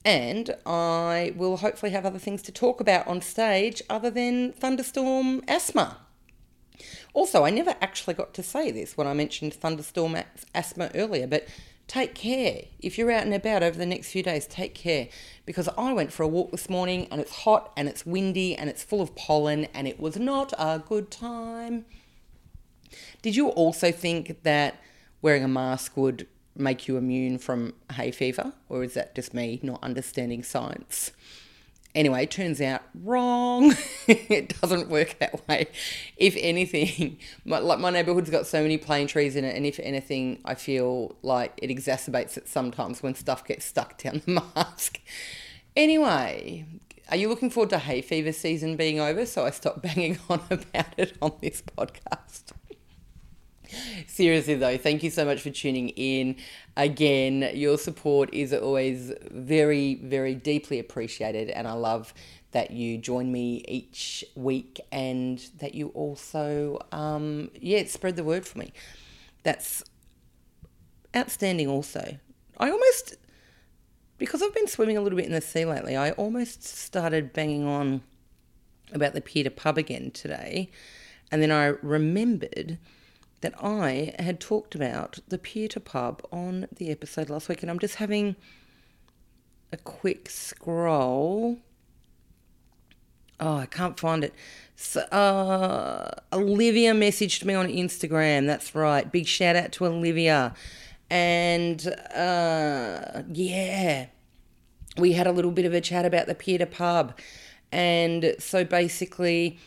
And 0.03 0.55
I 0.65 1.33
will 1.35 1.57
hopefully 1.57 1.91
have 1.91 2.05
other 2.05 2.19
things 2.19 2.41
to 2.43 2.51
talk 2.51 2.79
about 2.79 3.07
on 3.07 3.21
stage 3.21 3.81
other 3.89 4.09
than 4.09 4.53
thunderstorm 4.53 5.41
asthma. 5.47 5.97
Also, 7.13 7.43
I 7.45 7.49
never 7.49 7.75
actually 7.81 8.13
got 8.13 8.33
to 8.35 8.43
say 8.43 8.71
this 8.71 8.97
when 8.97 9.07
I 9.07 9.13
mentioned 9.13 9.53
thunderstorm 9.53 10.17
asthma 10.53 10.91
earlier, 10.93 11.27
but 11.27 11.47
take 11.87 12.15
care. 12.15 12.63
If 12.79 12.97
you're 12.97 13.11
out 13.11 13.23
and 13.23 13.33
about 13.33 13.63
over 13.63 13.77
the 13.77 13.85
next 13.85 14.11
few 14.11 14.23
days, 14.23 14.47
take 14.47 14.73
care. 14.73 15.07
Because 15.45 15.69
I 15.77 15.93
went 15.93 16.11
for 16.11 16.23
a 16.23 16.27
walk 16.27 16.51
this 16.51 16.69
morning 16.69 17.07
and 17.11 17.21
it's 17.21 17.35
hot 17.43 17.71
and 17.77 17.87
it's 17.87 18.05
windy 18.05 18.55
and 18.55 18.69
it's 18.69 18.83
full 18.83 19.01
of 19.01 19.15
pollen 19.15 19.65
and 19.73 19.87
it 19.87 19.99
was 19.99 20.17
not 20.17 20.53
a 20.57 20.83
good 20.85 21.11
time. 21.11 21.85
Did 23.21 23.35
you 23.35 23.49
also 23.49 23.91
think 23.91 24.43
that 24.43 24.81
wearing 25.21 25.43
a 25.43 25.47
mask 25.47 25.97
would 25.97 26.27
make 26.55 26.87
you 26.87 26.97
immune 26.97 27.37
from 27.37 27.73
hay 27.93 28.11
fever? 28.11 28.53
Or 28.69 28.83
is 28.83 28.93
that 28.93 29.15
just 29.15 29.33
me 29.33 29.59
not 29.61 29.83
understanding 29.83 30.43
science? 30.43 31.11
Anyway, 31.95 32.25
turns 32.25 32.59
out 32.59 32.81
wrong. 32.93 33.73
it 34.07 34.59
doesn't 34.59 34.89
work 34.89 35.17
that 35.19 35.47
way. 35.47 35.67
If 36.17 36.35
anything, 36.37 37.17
my, 37.45 37.59
like 37.59 37.79
my 37.79 37.89
neighborhood's 37.89 38.29
got 38.29 38.45
so 38.45 38.61
many 38.61 38.77
plane 38.77 39.07
trees 39.07 39.37
in 39.37 39.45
it, 39.45 39.55
and 39.55 39.65
if 39.65 39.79
anything, 39.79 40.41
I 40.43 40.55
feel 40.55 41.15
like 41.21 41.53
it 41.57 41.69
exacerbates 41.69 42.35
it 42.35 42.49
sometimes 42.49 43.01
when 43.01 43.15
stuff 43.15 43.45
gets 43.45 43.63
stuck 43.63 43.97
down 44.03 44.21
the 44.25 44.43
mask. 44.55 44.99
Anyway, 45.77 46.65
are 47.09 47.15
you 47.15 47.29
looking 47.29 47.49
forward 47.49 47.69
to 47.69 47.79
hay 47.79 48.01
fever 48.01 48.33
season 48.33 48.75
being 48.75 48.99
over? 48.99 49.25
So 49.25 49.45
I 49.45 49.51
stop 49.51 49.81
banging 49.81 50.19
on 50.29 50.41
about 50.49 50.93
it 50.97 51.17
on 51.21 51.33
this 51.41 51.61
podcast. 51.61 52.51
Seriously, 54.07 54.55
though, 54.55 54.77
thank 54.77 55.03
you 55.03 55.09
so 55.09 55.25
much 55.25 55.41
for 55.41 55.49
tuning 55.49 55.89
in. 55.89 56.35
Again, 56.77 57.49
your 57.53 57.77
support 57.77 58.33
is 58.33 58.53
always 58.53 59.13
very, 59.31 59.95
very 59.95 60.35
deeply 60.35 60.79
appreciated, 60.79 61.49
and 61.49 61.67
I 61.67 61.73
love 61.73 62.13
that 62.51 62.71
you 62.71 62.97
join 62.97 63.31
me 63.31 63.63
each 63.67 64.23
week 64.35 64.79
and 64.91 65.39
that 65.59 65.75
you 65.75 65.89
also, 65.89 66.79
um, 66.91 67.51
yeah, 67.59 67.83
spread 67.85 68.15
the 68.15 68.23
word 68.23 68.45
for 68.45 68.59
me. 68.59 68.71
That's 69.43 69.83
outstanding, 71.15 71.67
also. 71.67 72.17
I 72.57 72.71
almost, 72.71 73.15
because 74.17 74.41
I've 74.41 74.53
been 74.55 74.67
swimming 74.67 74.95
a 74.97 75.01
little 75.01 75.17
bit 75.17 75.25
in 75.25 75.33
the 75.33 75.41
sea 75.41 75.65
lately, 75.65 75.97
I 75.97 76.11
almost 76.11 76.63
started 76.63 77.33
banging 77.33 77.65
on 77.65 78.01
about 78.93 79.13
the 79.13 79.21
to 79.21 79.49
Pub 79.49 79.77
again 79.77 80.11
today, 80.11 80.69
and 81.31 81.41
then 81.41 81.51
I 81.51 81.65
remembered 81.81 82.77
that 83.45 83.63
I 83.63 84.15
had 84.17 84.39
talked 84.39 84.73
about 84.73 85.19
the 85.27 85.37
to 85.37 85.79
Pub 85.79 86.25
on 86.31 86.65
the 86.77 86.89
episode 86.89 87.29
last 87.29 87.47
week, 87.47 87.61
and 87.61 87.69
I'm 87.69 87.77
just 87.77 87.97
having 87.97 88.35
a 89.71 89.77
quick 89.77 90.31
scroll. 90.31 91.59
Oh, 93.39 93.57
I 93.57 93.67
can't 93.67 93.99
find 93.99 94.23
it. 94.23 94.33
So, 94.75 95.01
uh, 95.01 96.09
Olivia 96.33 96.93
messaged 96.95 97.45
me 97.45 97.53
on 97.53 97.67
Instagram. 97.67 98.47
That's 98.47 98.73
right. 98.73 99.11
Big 99.11 99.27
shout 99.27 99.55
out 99.55 99.71
to 99.73 99.85
Olivia. 99.85 100.55
And 101.11 101.85
uh, 102.15 103.21
yeah, 103.31 104.07
we 104.97 105.11
had 105.11 105.27
a 105.27 105.31
little 105.31 105.51
bit 105.51 105.65
of 105.65 105.73
a 105.75 105.81
chat 105.81 106.03
about 106.03 106.25
the 106.25 106.57
to 106.57 106.65
Pub. 106.65 107.15
And 107.71 108.33
so 108.39 108.63
basically, 108.63 109.59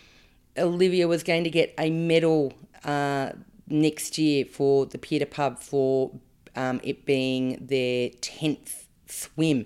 Olivia 0.56 1.06
was 1.06 1.22
going 1.22 1.44
to 1.44 1.50
get 1.50 1.74
a 1.78 1.90
medal 1.90 2.54
uh, 2.84 3.30
next 3.68 4.18
year 4.18 4.44
for 4.44 4.87
the 4.87 4.98
Pier 4.98 5.20
to 5.20 5.26
Pub 5.26 5.59
for 5.59 6.12
um, 6.57 6.81
it 6.83 7.04
being 7.04 7.59
their 7.61 8.11
10th 8.11 8.85
swim. 9.07 9.64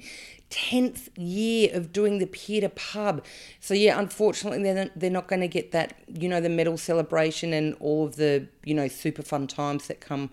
10th 0.50 1.08
year 1.16 1.70
of 1.74 1.92
doing 1.92 2.18
the 2.18 2.26
Pier 2.26 2.60
to 2.60 2.68
Pub. 2.68 3.24
So 3.58 3.74
yeah, 3.74 3.98
unfortunately 3.98 4.62
they're 4.62 4.90
they're 4.94 5.10
not 5.10 5.26
going 5.26 5.40
to 5.40 5.48
get 5.48 5.72
that, 5.72 5.98
you 6.06 6.28
know, 6.28 6.40
the 6.40 6.50
medal 6.50 6.76
celebration 6.76 7.52
and 7.52 7.74
all 7.80 8.06
of 8.06 8.16
the, 8.16 8.46
you 8.62 8.74
know, 8.74 8.88
super 8.88 9.22
fun 9.22 9.46
times 9.46 9.88
that 9.88 10.00
come 10.00 10.30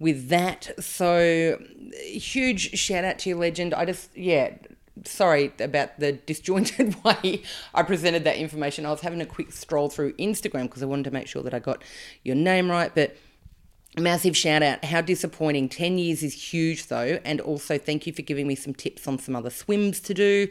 with 0.00 0.28
that. 0.28 0.72
So 0.82 1.58
huge 2.02 2.76
shout 2.78 3.04
out 3.04 3.20
to 3.20 3.28
your 3.28 3.38
legend. 3.38 3.74
I 3.74 3.84
just 3.84 4.16
yeah, 4.16 4.56
sorry 5.04 5.52
about 5.58 5.98
the 5.98 6.12
disjointed 6.12 7.02
way 7.04 7.42
I 7.72 7.82
presented 7.82 8.24
that 8.24 8.36
information. 8.36 8.86
I 8.86 8.90
was 8.90 9.00
having 9.00 9.20
a 9.20 9.26
quick 9.26 9.52
stroll 9.52 9.88
through 9.88 10.12
Instagram 10.14 10.62
because 10.62 10.82
I 10.82 10.86
wanted 10.86 11.04
to 11.04 11.10
make 11.10 11.26
sure 11.26 11.42
that 11.42 11.54
I 11.54 11.58
got 11.58 11.82
your 12.22 12.36
name 12.36 12.70
right, 12.70 12.94
but 12.94 13.16
massive 13.98 14.36
shout 14.36 14.62
out. 14.62 14.84
How 14.84 15.00
disappointing. 15.00 15.68
10 15.68 15.98
years 15.98 16.22
is 16.22 16.52
huge 16.52 16.86
though. 16.86 17.18
And 17.24 17.40
also 17.40 17.78
thank 17.78 18.06
you 18.06 18.12
for 18.12 18.22
giving 18.22 18.46
me 18.46 18.54
some 18.54 18.74
tips 18.74 19.06
on 19.06 19.18
some 19.18 19.36
other 19.36 19.50
swims 19.50 20.00
to 20.00 20.14
do. 20.14 20.48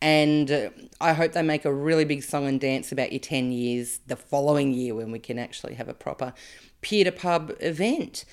And 0.00 0.50
uh, 0.50 0.70
I 1.00 1.12
hope 1.12 1.32
they 1.32 1.42
make 1.42 1.64
a 1.64 1.72
really 1.72 2.04
big 2.04 2.22
song 2.22 2.46
and 2.46 2.60
dance 2.60 2.92
about 2.92 3.12
your 3.12 3.18
10 3.18 3.50
years 3.52 4.00
the 4.06 4.16
following 4.16 4.72
year 4.72 4.94
when 4.94 5.10
we 5.10 5.18
can 5.18 5.38
actually 5.38 5.74
have 5.74 5.88
a 5.88 5.94
proper 5.94 6.34
Pier 6.82 7.04
to 7.04 7.12
Pub 7.12 7.52
event. 7.60 8.24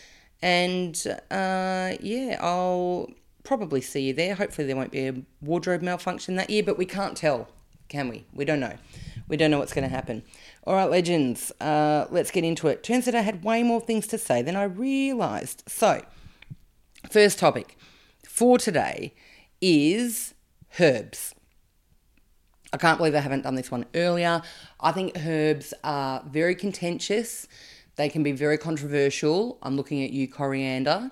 And 0.42 0.96
uh, 1.32 1.94
yeah, 2.00 2.38
I'll 2.40 3.10
probably 3.46 3.82
see 3.82 4.02
you 4.08 4.14
there. 4.14 4.36
Hopefully, 4.36 4.68
there 4.68 4.76
won't 4.76 4.92
be 4.92 5.08
a 5.08 5.16
wardrobe 5.42 5.82
malfunction 5.82 6.36
that 6.36 6.50
year, 6.50 6.64
but 6.64 6.78
we 6.78 6.86
can't 6.86 7.16
tell, 7.16 7.48
can 7.88 8.10
we? 8.10 8.26
We 8.34 8.46
don't 8.46 8.60
know. 8.60 8.78
We 9.28 9.38
don't 9.38 9.52
know 9.52 9.60
what's 9.60 9.74
going 9.74 9.88
to 9.88 9.96
happen. 9.96 10.24
All 10.66 10.76
right, 10.76 10.90
legends, 10.90 11.52
uh, 11.62 12.08
let's 12.12 12.32
get 12.32 12.44
into 12.44 12.68
it. 12.68 12.84
Turns 12.84 13.08
out 13.08 13.16
I 13.16 13.22
had 13.22 13.44
way 13.44 13.64
more 13.64 13.82
things 13.82 14.08
to 14.08 14.18
say 14.18 14.42
than 14.42 14.56
I 14.56 14.64
realised. 14.64 15.64
So, 15.68 16.04
first 17.10 17.40
topic 17.40 17.78
for 18.28 18.58
today 18.58 19.14
is 19.62 20.34
herbs. 20.80 21.34
I 22.74 22.78
can't 22.78 22.98
believe 22.98 23.16
I 23.16 23.20
haven't 23.20 23.44
done 23.44 23.56
this 23.56 23.72
one 23.72 23.86
earlier. 23.96 24.42
I 24.82 24.92
think 24.92 25.14
herbs 25.26 25.74
are 25.84 26.24
very 26.28 26.56
contentious. 26.56 27.48
They 27.96 28.10
can 28.10 28.22
be 28.22 28.34
very 28.34 28.58
controversial. 28.58 29.58
I'm 29.64 29.78
looking 29.78 30.04
at 30.04 30.12
you, 30.12 30.28
coriander. 30.28 31.12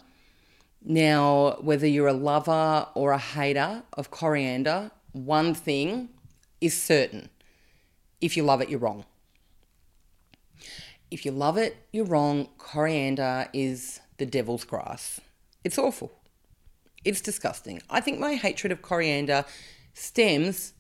Now, 0.86 1.58
whether 1.62 1.88
you're 1.88 2.08
a 2.08 2.14
lover 2.14 2.88
or 2.94 3.12
a 3.12 3.18
hater 3.18 3.84
of 3.94 4.12
coriander, 4.12 4.92
one 5.14 5.54
thing 5.54 6.10
is 6.60 6.82
certain 6.82 7.30
if 8.24 8.38
you 8.38 8.44
love 8.44 8.62
it, 8.62 8.70
you're 8.70 8.80
wrong. 8.80 9.04
If 11.12 11.26
you 11.26 11.32
love 11.32 11.58
it, 11.58 11.76
you're 11.92 12.06
wrong. 12.06 12.48
Coriander 12.58 13.50
is 13.52 14.00
the 14.18 14.26
devil's 14.26 14.64
grass. 14.64 15.20
It's 15.66 15.78
awful. 15.78 16.14
It's 17.04 17.20
disgusting. 17.20 17.82
I 17.90 18.00
think 18.00 18.20
my 18.20 18.36
hatred 18.36 18.72
of 18.72 18.82
coriander 18.82 19.44
stems, 19.94 20.72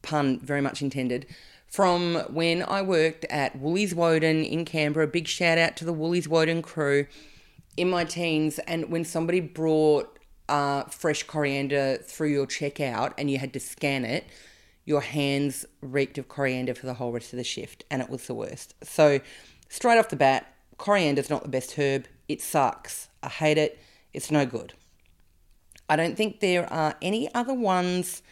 pun 0.00 0.40
very 0.40 0.62
much 0.62 0.80
intended, 0.80 1.26
from 1.66 2.14
when 2.30 2.62
I 2.62 2.80
worked 2.80 3.26
at 3.26 3.58
Woolies 3.58 3.94
Woden 3.94 4.42
in 4.42 4.64
Canberra. 4.64 5.06
Big 5.06 5.28
shout 5.28 5.58
out 5.58 5.76
to 5.76 5.84
the 5.84 5.92
Woolies 5.92 6.28
Woden 6.28 6.62
crew 6.62 7.06
in 7.76 7.88
my 7.88 8.04
teens 8.04 8.58
and 8.60 8.90
when 8.90 9.04
somebody 9.04 9.40
brought 9.40 10.18
uh, 10.48 10.84
fresh 10.84 11.22
coriander 11.22 11.96
through 12.02 12.28
your 12.28 12.46
checkout 12.46 13.14
and 13.16 13.30
you 13.30 13.38
had 13.38 13.52
to 13.52 13.60
scan 13.60 14.04
it, 14.04 14.26
your 14.84 15.00
hands 15.00 15.64
reeked 15.80 16.18
of 16.18 16.28
coriander 16.28 16.74
for 16.74 16.86
the 16.86 16.94
whole 16.94 17.12
rest 17.12 17.32
of 17.32 17.36
the 17.36 17.44
shift, 17.44 17.84
and 17.90 18.02
it 18.02 18.10
was 18.10 18.26
the 18.26 18.34
worst. 18.34 18.74
So, 18.82 19.20
straight 19.68 19.98
off 19.98 20.08
the 20.08 20.16
bat, 20.16 20.52
coriander's 20.78 21.30
not 21.30 21.44
the 21.44 21.48
best 21.48 21.78
herb. 21.78 22.06
It 22.28 22.42
sucks. 22.42 23.08
I 23.22 23.28
hate 23.28 23.58
it. 23.58 23.78
It's 24.12 24.30
no 24.30 24.44
good. 24.44 24.74
I 25.88 25.96
don't 25.96 26.16
think 26.16 26.40
there 26.40 26.70
are 26.72 26.96
any 27.00 27.32
other 27.34 27.54
ones 27.54 28.22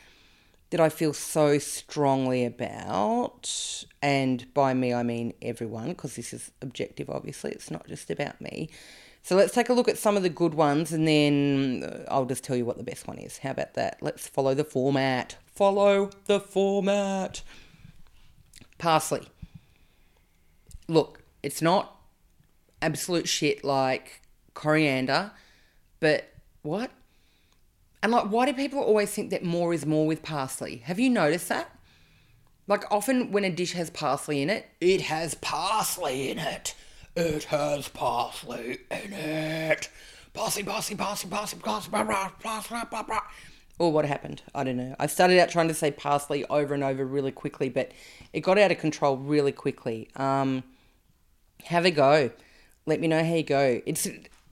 that 0.71 0.81
I 0.81 0.89
feel 0.89 1.13
so 1.13 1.59
strongly 1.59 2.45
about. 2.45 3.85
And 4.03 4.53
by 4.55 4.75
me, 4.75 4.93
I 4.93 5.03
mean 5.03 5.35
everyone, 5.41 5.89
because 5.89 6.17
this 6.17 6.33
is 6.33 6.51
objective, 6.61 7.09
obviously. 7.09 7.53
It's 7.53 7.71
not 7.71 7.87
just 7.87 8.11
about 8.11 8.41
me. 8.41 8.69
So 9.29 9.37
let's 9.37 9.53
take 9.53 9.69
a 9.69 9.75
look 9.75 9.89
at 9.89 9.99
some 9.99 10.17
of 10.17 10.23
the 10.23 10.31
good 10.31 10.55
ones 10.55 10.91
and 10.91 11.07
then 11.07 11.85
uh, 11.85 12.11
I'll 12.11 12.25
just 12.25 12.43
tell 12.43 12.57
you 12.57 12.65
what 12.65 12.79
the 12.79 12.83
best 12.83 13.07
one 13.07 13.19
is. 13.19 13.37
How 13.37 13.51
about 13.51 13.75
that? 13.75 13.99
Let's 14.01 14.27
follow 14.27 14.55
the 14.55 14.65
format. 14.65 15.37
Follow 15.55 16.09
the 16.25 16.41
format. 16.41 17.43
Parsley. 18.79 19.29
Look, 20.89 21.25
it's 21.43 21.61
not 21.61 21.95
absolute 22.81 23.29
shit 23.29 23.63
like 23.63 24.23
coriander, 24.55 25.33
but 26.01 26.33
what? 26.63 26.91
And 28.03 28.13
like, 28.13 28.31
why 28.31 28.47
do 28.47 28.55
people 28.55 28.81
always 28.81 29.11
think 29.11 29.29
that 29.29 29.45
more 29.45 29.75
is 29.75 29.85
more 29.85 30.07
with 30.07 30.23
parsley? 30.23 30.79
Have 30.87 30.99
you 30.99 31.11
noticed 31.11 31.51
that? 31.51 31.71
Like, 32.67 32.91
often 32.91 33.31
when 33.31 33.45
a 33.45 33.51
dish 33.51 33.73
has 33.73 33.91
parsley 33.91 34.41
in 34.41 34.49
it, 34.49 34.71
it 34.81 35.03
has 35.03 35.35
parsley 35.35 36.31
in 36.31 36.39
it. 36.39 36.75
It 37.19 37.45
has 37.45 37.89
parsley 37.89 38.79
in 38.93 39.13
it. 39.13 39.89
Parsley, 40.35 40.63
parsley, 40.63 40.95
parsley, 40.95 41.29
parsley, 41.29 41.59
parsley, 41.59 41.91
blah, 41.91 42.05
blah, 42.05 42.31
blah, 42.41 42.85
blah, 42.85 43.03
blah. 43.03 43.21
Or 43.81 43.91
what 43.91 44.05
happened? 44.05 44.43
I 44.55 44.63
don't 44.63 44.77
know. 44.77 44.95
I 45.01 45.09
started 45.09 45.41
out 45.41 45.49
trying 45.49 45.67
to 45.67 45.75
say 45.75 45.91
parsley 45.91 46.45
over 46.45 46.75
and 46.75 46.85
over 46.85 47.05
really 47.05 47.33
quickly, 47.33 47.71
but 47.71 47.91
it 48.33 48.43
got 48.43 48.57
out 48.57 48.71
of 48.71 48.79
control 48.79 49.17
really 49.17 49.51
quickly. 49.51 50.09
Um, 50.15 50.63
have 51.65 51.85
a 51.85 51.91
go. 51.91 52.31
Let 52.87 53.01
me 53.01 53.09
know 53.09 53.25
how 53.25 53.35
you 53.35 53.43
go. 53.43 53.83
It's 53.85 54.07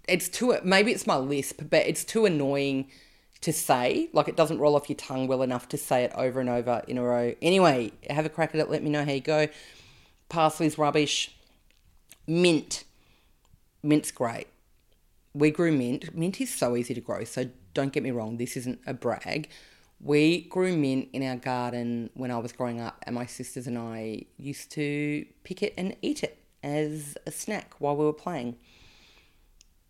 it's 0.09 0.29
too 0.29 0.59
maybe 0.64 0.90
it's 0.90 1.07
my 1.07 1.18
lisp, 1.18 1.62
but 1.70 1.87
it's 1.87 2.02
too 2.02 2.26
annoying 2.26 2.90
to 3.42 3.52
say. 3.52 4.11
Like 4.12 4.26
it 4.26 4.37
doesn't 4.37 4.59
roll 4.59 4.74
off 4.74 4.88
your 4.88 4.96
tongue 4.96 5.29
well 5.29 5.42
enough 5.42 5.68
to 5.68 5.76
say 5.76 6.02
it 6.02 6.11
over 6.16 6.40
and 6.40 6.48
over 6.48 6.83
in 6.88 6.98
a 6.98 7.02
row. 7.05 7.33
Anyway, 7.40 7.92
have 8.11 8.26
a 8.26 8.29
crack 8.29 8.57
at 8.57 8.61
it. 8.61 8.68
Let 8.68 8.83
me 8.83 8.90
know 8.90 9.05
how 9.05 9.12
you 9.12 9.20
go. 9.20 9.46
Parsley's 10.29 10.79
rubbish. 10.79 11.36
Mint. 12.27 12.85
Mint's 13.83 14.11
great. 14.11 14.49
We 15.35 15.51
grew 15.51 15.71
mint. 15.71 16.15
Mint 16.15 16.41
is 16.41 16.55
so 16.55 16.77
easy 16.77 16.95
to 16.95 17.01
grow, 17.01 17.25
so 17.25 17.49
don't 17.75 17.93
get 17.93 18.03
me 18.03 18.11
wrong, 18.11 18.39
this 18.39 18.57
isn't 18.57 18.81
a 18.87 18.95
brag. 18.95 19.51
We 20.01 20.43
grew 20.43 20.77
mint 20.77 21.09
in 21.12 21.23
our 21.23 21.37
garden 21.37 22.11
when 22.15 22.31
I 22.31 22.39
was 22.39 22.53
growing 22.53 22.81
up, 22.81 23.03
and 23.07 23.15
my 23.15 23.27
sisters 23.27 23.67
and 23.67 23.79
I 23.79 24.23
used 24.37 24.71
to 24.73 25.27
pick 25.45 25.62
it 25.62 25.75
and 25.77 25.97
eat 26.03 26.23
it 26.23 26.39
as 26.62 27.17
a 27.27 27.31
snack 27.31 27.75
while 27.79 27.97
we 27.97 28.05
were 28.05 28.12
playing. 28.12 28.57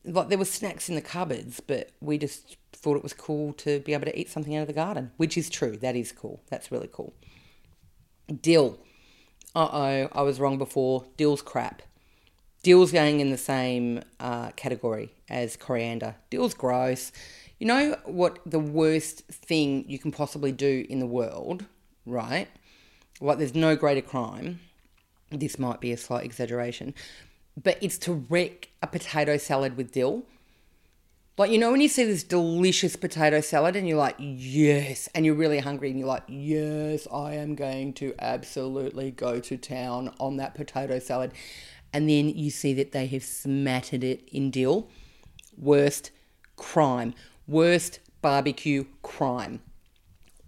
Like 0.05 0.29
there 0.29 0.38
were 0.38 0.44
snacks 0.44 0.88
in 0.88 0.94
the 0.94 1.01
cupboards, 1.01 1.61
but 1.61 1.90
we 2.01 2.18
just 2.18 2.57
thought 2.72 2.96
it 2.96 3.03
was 3.03 3.12
cool 3.12 3.53
to 3.55 3.81
be 3.81 3.94
able 3.94 4.05
to 4.05 4.18
eat 4.18 4.31
something 4.31 4.55
out 4.55 4.62
of 4.62 4.66
the 4.68 4.72
garden, 4.72 5.11
which 5.16 5.37
is 5.37 5.51
true. 5.51 5.77
That 5.77 5.96
is 5.96 6.12
cool. 6.12 6.42
That's 6.49 6.70
really 6.70 6.90
cool. 6.92 7.14
Dill. 8.42 8.79
Uh 9.55 9.68
oh, 9.72 10.09
I 10.12 10.22
was 10.22 10.38
wrong 10.38 10.59
before. 10.59 11.07
Dill's 11.16 11.42
crap. 11.42 11.83
Dill's 12.66 12.90
going 12.90 13.20
in 13.20 13.31
the 13.31 13.38
same 13.38 14.02
uh, 14.18 14.50
category 14.57 15.12
as 15.31 15.57
coriander. 15.57 16.16
Dill's 16.31 16.52
gross. 16.52 17.12
You 17.61 17.68
know 17.68 17.96
what 18.05 18.40
the 18.44 18.59
worst 18.59 19.22
thing 19.29 19.85
you 19.87 20.00
can 20.00 20.11
possibly 20.11 20.50
do 20.50 20.85
in 20.90 20.98
the 20.98 21.07
world, 21.07 21.64
right? 22.07 22.48
Like 23.20 23.38
there's 23.38 23.55
no 23.55 23.76
greater 23.76 24.00
crime. 24.00 24.59
This 25.31 25.61
might 25.61 25.81
be 25.81 25.92
a 25.92 25.96
slight 25.96 26.24
exaggeration, 26.24 26.92
but 27.57 27.79
it's 27.81 27.98
to 27.98 28.26
wreck 28.29 28.70
a 28.83 28.88
potato 28.88 29.37
salad 29.37 29.76
with 29.76 29.92
dill. 29.92 30.24
Like, 31.38 31.52
you 31.52 31.59
know, 31.59 31.70
when 31.70 31.83
you 31.83 31.88
see 31.88 32.02
this 32.02 32.24
delicious 32.24 32.96
potato 32.96 33.42
salad 33.42 33.76
and 33.76 33.87
you're 33.87 33.98
like, 33.98 34.16
yes, 34.18 35.09
and 35.14 35.24
you're 35.24 35.35
really 35.35 35.59
hungry 35.59 35.90
and 35.90 35.98
you're 36.00 36.09
like, 36.09 36.24
yes, 36.26 37.07
I 37.12 37.35
am 37.35 37.55
going 37.55 37.92
to 37.94 38.14
absolutely 38.18 39.12
go 39.12 39.38
to 39.38 39.57
town 39.57 40.14
on 40.18 40.38
that 40.38 40.55
potato 40.55 40.98
salad 40.98 41.33
and 41.92 42.09
then 42.09 42.29
you 42.29 42.51
see 42.51 42.72
that 42.75 42.92
they 42.92 43.07
have 43.07 43.25
smattered 43.25 44.05
it 44.05 44.29
in 44.31 44.51
dill. 44.51 44.88
Worst 45.57 46.11
crime. 46.57 47.14
Worst 47.46 48.01
barbecue 48.20 48.85
crime. 49.03 49.61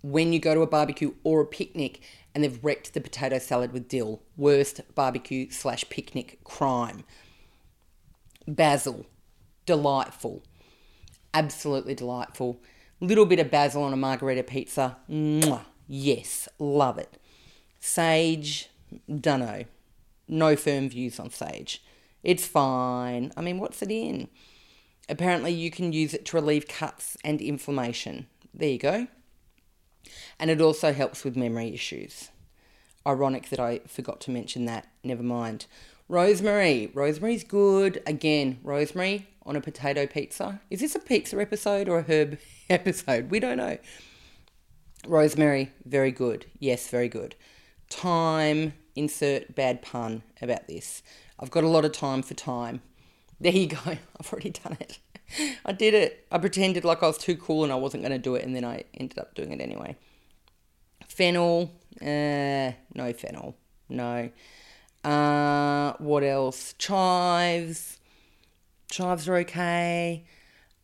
When 0.03 0.33
you 0.33 0.39
go 0.39 0.55
to 0.55 0.63
a 0.63 0.67
barbecue 0.67 1.15
or 1.25 1.41
a 1.41 1.47
picnic 1.47 2.01
and 2.35 2.45
they've 2.45 2.63
wrecked 2.63 2.95
the 2.95 3.01
potato 3.01 3.39
salad 3.39 3.73
with 3.73 3.89
dill. 3.89 4.23
Worst 4.37 4.81
barbecue 4.95 5.51
slash 5.51 5.89
picnic 5.89 6.39
crime. 6.45 7.05
Basil. 8.47 9.07
Delightful. 9.67 10.43
Absolutely 11.35 11.95
delightful. 11.95 12.61
Little 13.01 13.27
bit 13.27 13.39
of 13.39 13.51
basil 13.51 13.83
on 13.83 13.93
a 13.93 13.97
margherita 13.97 14.43
pizza. 14.43 14.97
Mwah. 15.11 15.65
Yes, 15.87 16.49
love 16.59 16.99
it. 16.99 17.17
Sage, 17.81 18.69
dunno 19.09 19.65
no 20.29 20.57
firm 20.57 20.89
views 20.89 21.19
on 21.19 21.31
sage. 21.31 21.83
It's 22.23 22.47
fine. 22.47 23.33
I 23.37 23.41
mean, 23.41 23.59
what's 23.59 23.83
it 23.83 23.91
in? 23.91 24.29
Apparently, 25.09 25.53
you 25.53 25.71
can 25.71 25.93
use 25.93 26.13
it 26.15 26.25
to 26.27 26.37
relieve 26.37 26.69
cuts 26.69 27.17
and 27.25 27.41
inflammation. 27.41 28.27
There 28.53 28.69
you 28.69 28.79
go. 28.79 29.07
And 30.39 30.51
it 30.51 30.61
also 30.61 30.93
helps 30.93 31.25
with 31.25 31.37
memory 31.37 31.73
issues. 31.73 32.29
Ironic 33.07 33.49
that 33.51 33.61
I 33.61 33.81
forgot 33.87 34.21
to 34.23 34.31
mention 34.31 34.67
that. 34.67 34.87
Never 35.03 35.23
mind. 35.23 35.67
Rosemary. 36.09 36.91
Rosemary's 36.93 37.45
good. 37.45 38.03
Again, 38.07 38.59
rosemary 38.63 39.27
on 39.47 39.57
a 39.57 39.61
potato 39.61 40.07
pizza. 40.07 40.61
Is 40.71 40.81
this 40.81 40.95
a 40.95 40.99
pizza 40.99 41.41
episode 41.41 41.89
or 41.89 42.01
a 42.01 42.03
herb 42.03 42.39
episode? 42.71 43.31
We 43.31 43.41
don't 43.41 43.57
know. 43.57 43.79
Rosemary, 45.07 45.73
very 45.85 46.11
good. 46.11 46.47
Yes, 46.59 46.89
very 46.89 47.09
good. 47.09 47.35
Thyme, 47.89 48.75
insert 48.99 49.55
bad 49.55 49.83
pun 49.83 50.23
about 50.43 50.67
this. 50.67 51.03
I've 51.39 51.51
got 51.51 51.65
a 51.65 51.69
lot 51.69 51.85
of 51.85 51.93
time 51.93 52.23
for 52.23 52.35
time. 52.35 52.83
There 53.41 53.53
you 53.53 53.69
go. 53.69 53.79
I've 53.87 54.33
already 54.33 54.51
done 54.51 54.77
it. 54.81 54.99
I 55.65 55.73
did 55.73 55.95
it. 55.95 56.27
I 56.31 56.39
pretended 56.39 56.85
like 56.85 57.03
I 57.03 57.07
was 57.07 57.19
too 57.19 57.37
cool 57.37 57.65
and 57.65 57.73
I 57.73 57.77
wasn't 57.77 58.03
going 58.03 58.13
to 58.13 58.19
do 58.19 58.35
it, 58.35 58.45
and 58.45 58.55
then 58.57 58.65
I 58.65 58.85
ended 58.95 59.19
up 59.19 59.35
doing 59.35 59.53
it 59.53 59.61
anyway. 59.61 59.97
Fennel, 61.07 61.73
uh, 62.01 62.73
no 62.95 63.13
fennel, 63.17 63.57
no. 63.89 64.31
Uh, 65.05 65.93
what 65.99 66.23
else? 66.23 66.75
Chives, 66.79 67.99
chives 68.91 69.29
are 69.29 69.37
okay. 69.37 70.25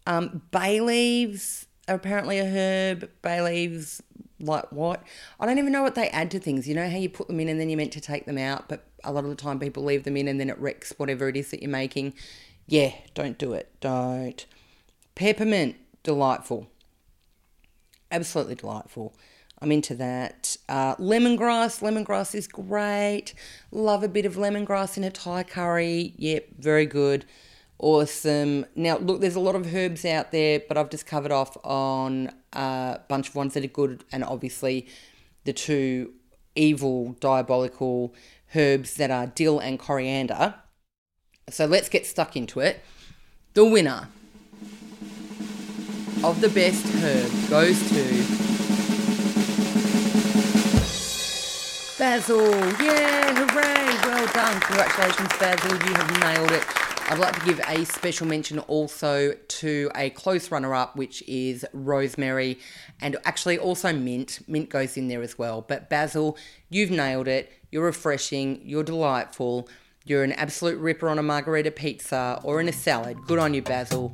Um, 0.07 0.43
bay 0.51 0.81
leaves 0.81 1.67
are 1.89 1.95
apparently 1.95 2.39
a 2.39 2.47
herb. 2.47 3.11
Bay 3.23 3.41
leaves, 3.41 4.03
like 4.45 4.71
what? 4.71 5.03
I 5.41 5.47
don't 5.47 5.59
even 5.59 5.73
know 5.73 5.83
what 5.83 5.95
they 5.95 6.09
add 6.09 6.31
to 6.33 6.39
things. 6.39 6.69
You 6.69 6.75
know 6.75 6.89
how 6.89 6.97
you 6.97 7.09
put 7.09 7.29
them 7.29 7.41
in 7.41 7.49
and 7.49 7.59
then 7.59 7.69
you're 7.69 7.77
meant 7.77 7.93
to 7.93 8.01
take 8.01 8.27
them 8.27 8.39
out, 8.39 8.69
but 8.69 8.85
a 9.03 9.13
lot 9.13 9.25
of 9.25 9.31
the 9.31 9.37
time 9.37 9.59
people 9.59 9.85
leave 9.85 10.05
them 10.05 10.17
in 10.17 10.29
and 10.29 10.39
then 10.39 10.51
it 10.51 10.59
wrecks 10.59 10.93
whatever 10.97 11.29
it 11.29 11.37
is 11.37 11.51
that 11.51 11.63
you're 11.63 11.71
making. 11.71 12.15
Yeah, 12.67 12.93
don't 13.15 13.39
do 13.39 13.53
it. 13.53 13.73
Don't. 13.81 14.45
Peppermint, 15.15 15.77
delightful. 16.03 16.69
Absolutely 18.11 18.55
delightful. 18.55 19.15
I'm 19.61 19.73
into 19.73 19.95
that. 19.95 20.57
Uh, 20.69 20.95
lemongrass, 20.97 21.81
lemongrass 21.81 22.35
is 22.35 22.47
great. 22.47 23.35
Love 23.71 24.03
a 24.03 24.09
bit 24.09 24.27
of 24.27 24.37
lemongrass 24.37 24.97
in 24.97 25.05
a 25.05 25.11
Thai 25.11 25.43
curry. 25.43 26.15
Yep, 26.17 26.49
very 26.59 26.87
good. 26.87 27.25
Awesome. 27.85 28.65
Now, 28.75 28.97
look, 28.97 29.21
there's 29.21 29.35
a 29.35 29.41
lot 29.41 29.55
of 29.55 29.75
herbs 29.75 30.07
out 30.07 30.33
there, 30.33 30.59
but 30.67 30.79
I've 30.79 30.89
just 30.89 31.05
covered 31.05 31.31
off 31.31 31.55
on 31.63 32.31
a 32.55 33.01
bunch 33.11 33.29
of 33.29 33.35
ones 33.35 33.53
that 33.53 33.63
are 33.63 33.69
good, 33.69 34.05
and 34.11 34.25
obviously 34.25 34.89
the 35.45 35.53
two 35.53 36.15
evil, 36.55 37.15
diabolical 37.21 38.15
herbs 38.57 38.95
that 38.95 39.11
are 39.11 39.27
dill 39.27 39.59
and 39.59 39.79
coriander. 39.79 40.55
So 41.51 41.67
let's 41.67 41.91
get 41.91 42.07
stuck 42.07 42.39
into 42.39 42.61
it. 42.61 42.81
The 43.53 43.67
winner 43.67 44.09
of 46.25 46.41
the 46.41 46.49
best 46.49 46.87
herb 46.87 47.51
goes 47.51 47.79
to 47.91 48.05
Basil. 51.99 52.49
Yeah, 52.83 53.35
hooray! 53.35 54.09
Well 54.09 54.27
done. 54.33 54.59
Congratulations, 54.63 55.39
Basil. 55.39 55.73
You 55.87 55.95
have 55.97 56.21
nailed 56.21 56.51
it. 56.51 56.94
I'd 57.07 57.19
like 57.19 57.39
to 57.39 57.45
give 57.45 57.61
a 57.69 57.85
special 57.85 58.27
mention 58.27 58.59
also 58.61 59.35
to 59.35 59.91
a 59.95 60.11
close 60.11 60.51
runner 60.51 60.75
up, 60.75 60.97
which 60.97 61.23
is 61.29 61.65
rosemary 61.75 62.59
and 63.01 63.17
actually 63.25 63.59
also 63.59 63.93
mint. 63.93 64.41
Mint 64.49 64.71
goes 64.71 64.97
in 64.97 65.09
there 65.09 65.23
as 65.23 65.39
well. 65.39 65.61
But 65.61 65.91
basil, 65.91 66.39
you've 66.71 66.91
nailed 66.91 67.29
it. 67.29 67.53
You're 67.71 67.85
refreshing. 67.85 68.63
You're 68.65 68.85
delightful. 68.85 69.69
You're 70.05 70.25
an 70.25 70.33
absolute 70.33 70.79
ripper 70.79 71.09
on 71.09 71.19
a 71.19 71.23
margherita 71.23 71.73
pizza 71.73 72.41
or 72.43 72.61
in 72.61 72.69
a 72.69 72.73
salad. 72.73 73.19
Good 73.27 73.39
on 73.39 73.53
you, 73.53 73.63
Basil. 73.63 74.13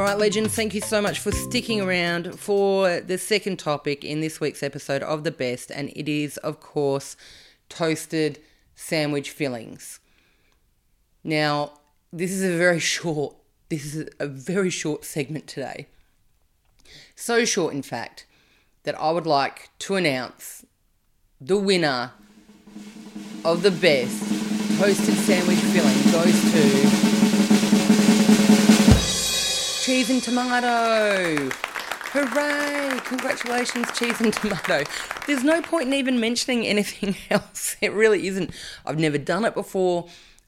All 0.00 0.06
right, 0.06 0.16
legends, 0.16 0.54
thank 0.54 0.72
you 0.72 0.80
so 0.80 1.02
much 1.02 1.18
for 1.18 1.30
sticking 1.30 1.82
around 1.82 2.40
for 2.40 3.02
the 3.02 3.18
second 3.18 3.58
topic 3.58 4.02
in 4.02 4.22
this 4.22 4.40
week's 4.40 4.62
episode 4.62 5.02
of 5.02 5.24
The 5.24 5.30
Best, 5.30 5.70
and 5.70 5.90
it 5.90 6.08
is, 6.08 6.38
of 6.38 6.58
course, 6.58 7.18
toasted 7.68 8.40
sandwich 8.74 9.28
fillings. 9.28 10.00
Now, 11.22 11.72
this 12.10 12.30
is 12.30 12.42
a 12.42 12.56
very 12.56 12.80
short 12.96 13.36
this 13.68 13.94
is 13.94 14.08
a 14.18 14.26
very 14.26 14.70
short 14.70 15.04
segment 15.04 15.46
today. 15.46 15.86
So 17.14 17.44
short, 17.44 17.74
in 17.74 17.82
fact, 17.82 18.24
that 18.84 18.98
I 18.98 19.10
would 19.10 19.26
like 19.26 19.68
to 19.80 19.96
announce 19.96 20.64
the 21.42 21.58
winner 21.58 22.12
of 23.44 23.60
the 23.60 23.70
best 23.70 24.18
toasted 24.78 25.16
sandwich 25.16 25.58
filling 25.58 26.10
goes 26.10 26.52
to 26.52 27.19
cheese 29.90 30.08
and 30.08 30.22
tomato. 30.22 31.50
Hooray! 32.12 33.00
Congratulations, 33.06 33.90
cheese 33.90 34.20
and 34.20 34.32
tomato. 34.32 34.84
There's 35.26 35.42
no 35.42 35.60
point 35.62 35.88
in 35.88 35.94
even 35.94 36.20
mentioning 36.20 36.64
anything 36.64 37.16
else. 37.30 37.74
It 37.80 37.92
really 37.92 38.28
isn't. 38.28 38.52
I've 38.86 39.00
never 39.00 39.18
done 39.18 39.44
it 39.44 39.52
before 39.52 40.06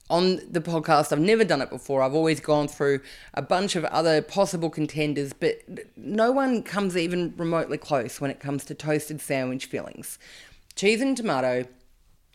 on 0.09 0.39
the 0.49 0.61
podcast. 0.61 1.11
I've 1.11 1.19
never 1.19 1.43
done 1.43 1.61
it 1.61 1.69
before. 1.69 2.01
I've 2.01 2.13
always 2.13 2.39
gone 2.39 2.69
through 2.69 3.01
a 3.33 3.41
bunch 3.41 3.75
of 3.75 3.83
other 3.83 4.21
possible 4.21 4.69
contenders, 4.69 5.33
but 5.33 5.57
no 5.97 6.31
one 6.31 6.63
comes 6.63 6.95
even 6.95 7.33
remotely 7.35 7.77
close 7.77 8.21
when 8.21 8.31
it 8.31 8.39
comes 8.39 8.63
to 8.63 8.73
toasted 8.73 9.19
sandwich 9.19 9.65
fillings. 9.65 10.19
Cheese 10.77 11.01
and 11.01 11.17
tomato 11.17 11.65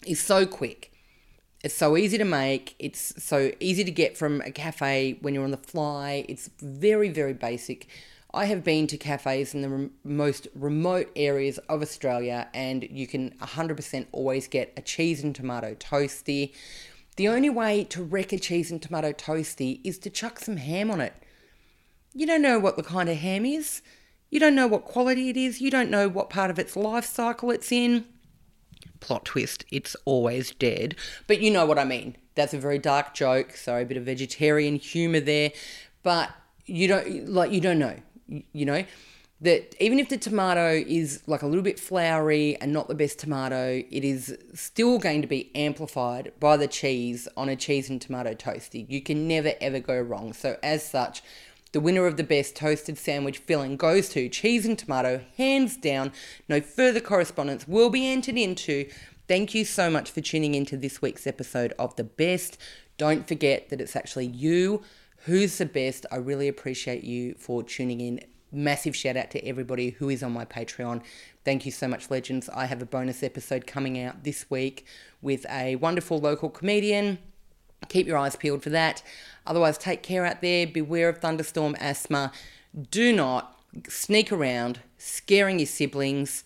is 0.06 0.20
so 0.20 0.44
quick. 0.44 0.92
It's 1.64 1.74
so 1.74 1.96
easy 1.96 2.18
to 2.18 2.24
make. 2.24 2.76
It's 2.78 3.22
so 3.22 3.50
easy 3.58 3.82
to 3.82 3.90
get 3.90 4.16
from 4.16 4.40
a 4.42 4.50
cafe 4.52 5.18
when 5.20 5.34
you're 5.34 5.44
on 5.44 5.50
the 5.50 5.56
fly. 5.56 6.24
It's 6.28 6.50
very, 6.60 7.08
very 7.08 7.32
basic. 7.34 7.88
I 8.32 8.44
have 8.44 8.62
been 8.62 8.86
to 8.88 8.96
cafes 8.96 9.54
in 9.54 9.62
the 9.62 9.90
most 10.04 10.46
remote 10.54 11.10
areas 11.16 11.58
of 11.68 11.82
Australia, 11.82 12.48
and 12.54 12.86
you 12.88 13.06
can 13.06 13.30
100% 13.40 14.06
always 14.12 14.46
get 14.46 14.72
a 14.76 14.82
cheese 14.82 15.24
and 15.24 15.34
tomato 15.34 15.74
toasty. 15.74 16.52
The 17.16 17.26
only 17.26 17.50
way 17.50 17.84
to 17.84 18.04
wreck 18.04 18.32
a 18.32 18.38
cheese 18.38 18.70
and 18.70 18.80
tomato 18.80 19.12
toasty 19.12 19.80
is 19.82 19.98
to 20.00 20.10
chuck 20.10 20.38
some 20.38 20.58
ham 20.58 20.90
on 20.90 21.00
it. 21.00 21.14
You 22.14 22.26
don't 22.26 22.42
know 22.42 22.60
what 22.60 22.76
the 22.76 22.82
kind 22.84 23.08
of 23.08 23.16
ham 23.16 23.44
is. 23.44 23.82
You 24.30 24.38
don't 24.38 24.54
know 24.54 24.66
what 24.68 24.84
quality 24.84 25.30
it 25.30 25.36
is. 25.36 25.60
You 25.60 25.70
don't 25.70 25.90
know 25.90 26.08
what 26.08 26.30
part 26.30 26.50
of 26.50 26.58
its 26.58 26.76
life 26.76 27.06
cycle 27.06 27.50
it's 27.50 27.72
in. 27.72 28.04
Plot 29.00 29.24
twist, 29.24 29.64
it's 29.70 29.96
always 30.04 30.52
dead. 30.52 30.96
But 31.26 31.40
you 31.40 31.50
know 31.50 31.66
what 31.66 31.78
I 31.78 31.84
mean. 31.84 32.16
That's 32.34 32.54
a 32.54 32.58
very 32.58 32.78
dark 32.78 33.14
joke. 33.14 33.52
Sorry, 33.52 33.82
a 33.82 33.86
bit 33.86 33.96
of 33.96 34.04
vegetarian 34.04 34.76
humor 34.76 35.20
there. 35.20 35.52
But 36.02 36.30
you 36.66 36.88
don't 36.88 37.28
like 37.28 37.52
you 37.52 37.60
don't 37.60 37.78
know. 37.78 37.96
You 38.52 38.66
know? 38.66 38.84
that 39.40 39.74
even 39.80 40.00
if 40.00 40.08
the 40.08 40.16
tomato 40.16 40.72
is 40.72 41.22
like 41.26 41.42
a 41.42 41.46
little 41.46 41.62
bit 41.62 41.78
floury 41.78 42.56
and 42.60 42.72
not 42.72 42.88
the 42.88 42.94
best 42.94 43.20
tomato, 43.20 43.82
it 43.88 44.04
is 44.04 44.36
still 44.54 44.98
going 44.98 45.22
to 45.22 45.28
be 45.28 45.50
amplified 45.54 46.32
by 46.40 46.56
the 46.56 46.66
cheese 46.66 47.28
on 47.36 47.48
a 47.48 47.54
cheese 47.54 47.88
and 47.88 48.00
tomato 48.00 48.34
toasty. 48.34 48.88
You 48.88 49.00
can 49.00 49.28
never 49.28 49.52
ever 49.60 49.78
go 49.78 50.00
wrong. 50.00 50.32
So, 50.32 50.56
as 50.62 50.88
such, 50.88 51.22
the 51.72 51.80
winner 51.80 52.06
of 52.06 52.16
the 52.16 52.24
best 52.24 52.56
toasted 52.56 52.98
sandwich 52.98 53.38
filling 53.38 53.76
goes 53.76 54.08
to 54.10 54.28
cheese 54.28 54.64
and 54.64 54.78
tomato, 54.78 55.24
hands 55.36 55.76
down. 55.76 56.12
No 56.48 56.60
further 56.60 57.00
correspondence 57.00 57.68
will 57.68 57.90
be 57.90 58.06
entered 58.06 58.36
into. 58.36 58.88
Thank 59.26 59.54
you 59.54 59.64
so 59.64 59.90
much 59.90 60.10
for 60.10 60.20
tuning 60.22 60.54
into 60.54 60.76
this 60.76 61.02
week's 61.02 61.26
episode 61.26 61.74
of 61.78 61.94
The 61.96 62.04
Best. 62.04 62.56
Don't 62.96 63.28
forget 63.28 63.68
that 63.68 63.80
it's 63.80 63.96
actually 63.96 64.26
you 64.26 64.82
who's 65.24 65.58
the 65.58 65.66
best. 65.66 66.06
I 66.10 66.16
really 66.16 66.48
appreciate 66.48 67.04
you 67.04 67.34
for 67.34 67.62
tuning 67.62 68.00
in 68.00 68.20
massive 68.50 68.96
shout 68.96 69.16
out 69.16 69.30
to 69.32 69.46
everybody 69.46 69.90
who 69.90 70.08
is 70.08 70.22
on 70.22 70.32
my 70.32 70.44
Patreon. 70.44 71.02
Thank 71.44 71.66
you 71.66 71.72
so 71.72 71.86
much, 71.86 72.10
legends. 72.10 72.48
I 72.48 72.66
have 72.66 72.80
a 72.80 72.86
bonus 72.86 73.22
episode 73.22 73.66
coming 73.66 74.00
out 74.00 74.24
this 74.24 74.50
week 74.50 74.86
with 75.20 75.44
a 75.50 75.76
wonderful 75.76 76.18
local 76.18 76.48
comedian. 76.48 77.18
Keep 77.88 78.06
your 78.06 78.18
eyes 78.18 78.36
peeled 78.36 78.62
for 78.62 78.70
that. 78.70 79.02
Otherwise, 79.46 79.78
take 79.78 80.02
care 80.02 80.26
out 80.26 80.42
there. 80.42 80.66
Beware 80.66 81.08
of 81.08 81.18
thunderstorm 81.18 81.76
asthma. 81.80 82.32
Do 82.90 83.12
not 83.12 83.58
sneak 83.88 84.32
around 84.32 84.80
scaring 84.98 85.58
your 85.58 85.66
siblings. 85.66 86.44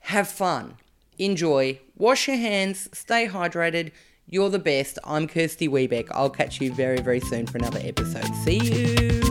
Have 0.00 0.28
fun. 0.28 0.76
Enjoy. 1.18 1.80
Wash 1.96 2.28
your 2.28 2.36
hands. 2.36 2.88
Stay 2.92 3.26
hydrated. 3.26 3.92
You're 4.28 4.50
the 4.50 4.58
best. 4.58 4.98
I'm 5.04 5.28
Kirsty 5.28 5.68
Webeck. 5.68 6.08
I'll 6.10 6.30
catch 6.30 6.60
you 6.60 6.72
very, 6.72 7.00
very 7.00 7.20
soon 7.20 7.46
for 7.46 7.58
another 7.58 7.80
episode. 7.82 8.34
See 8.44 8.58
you. 8.58 9.25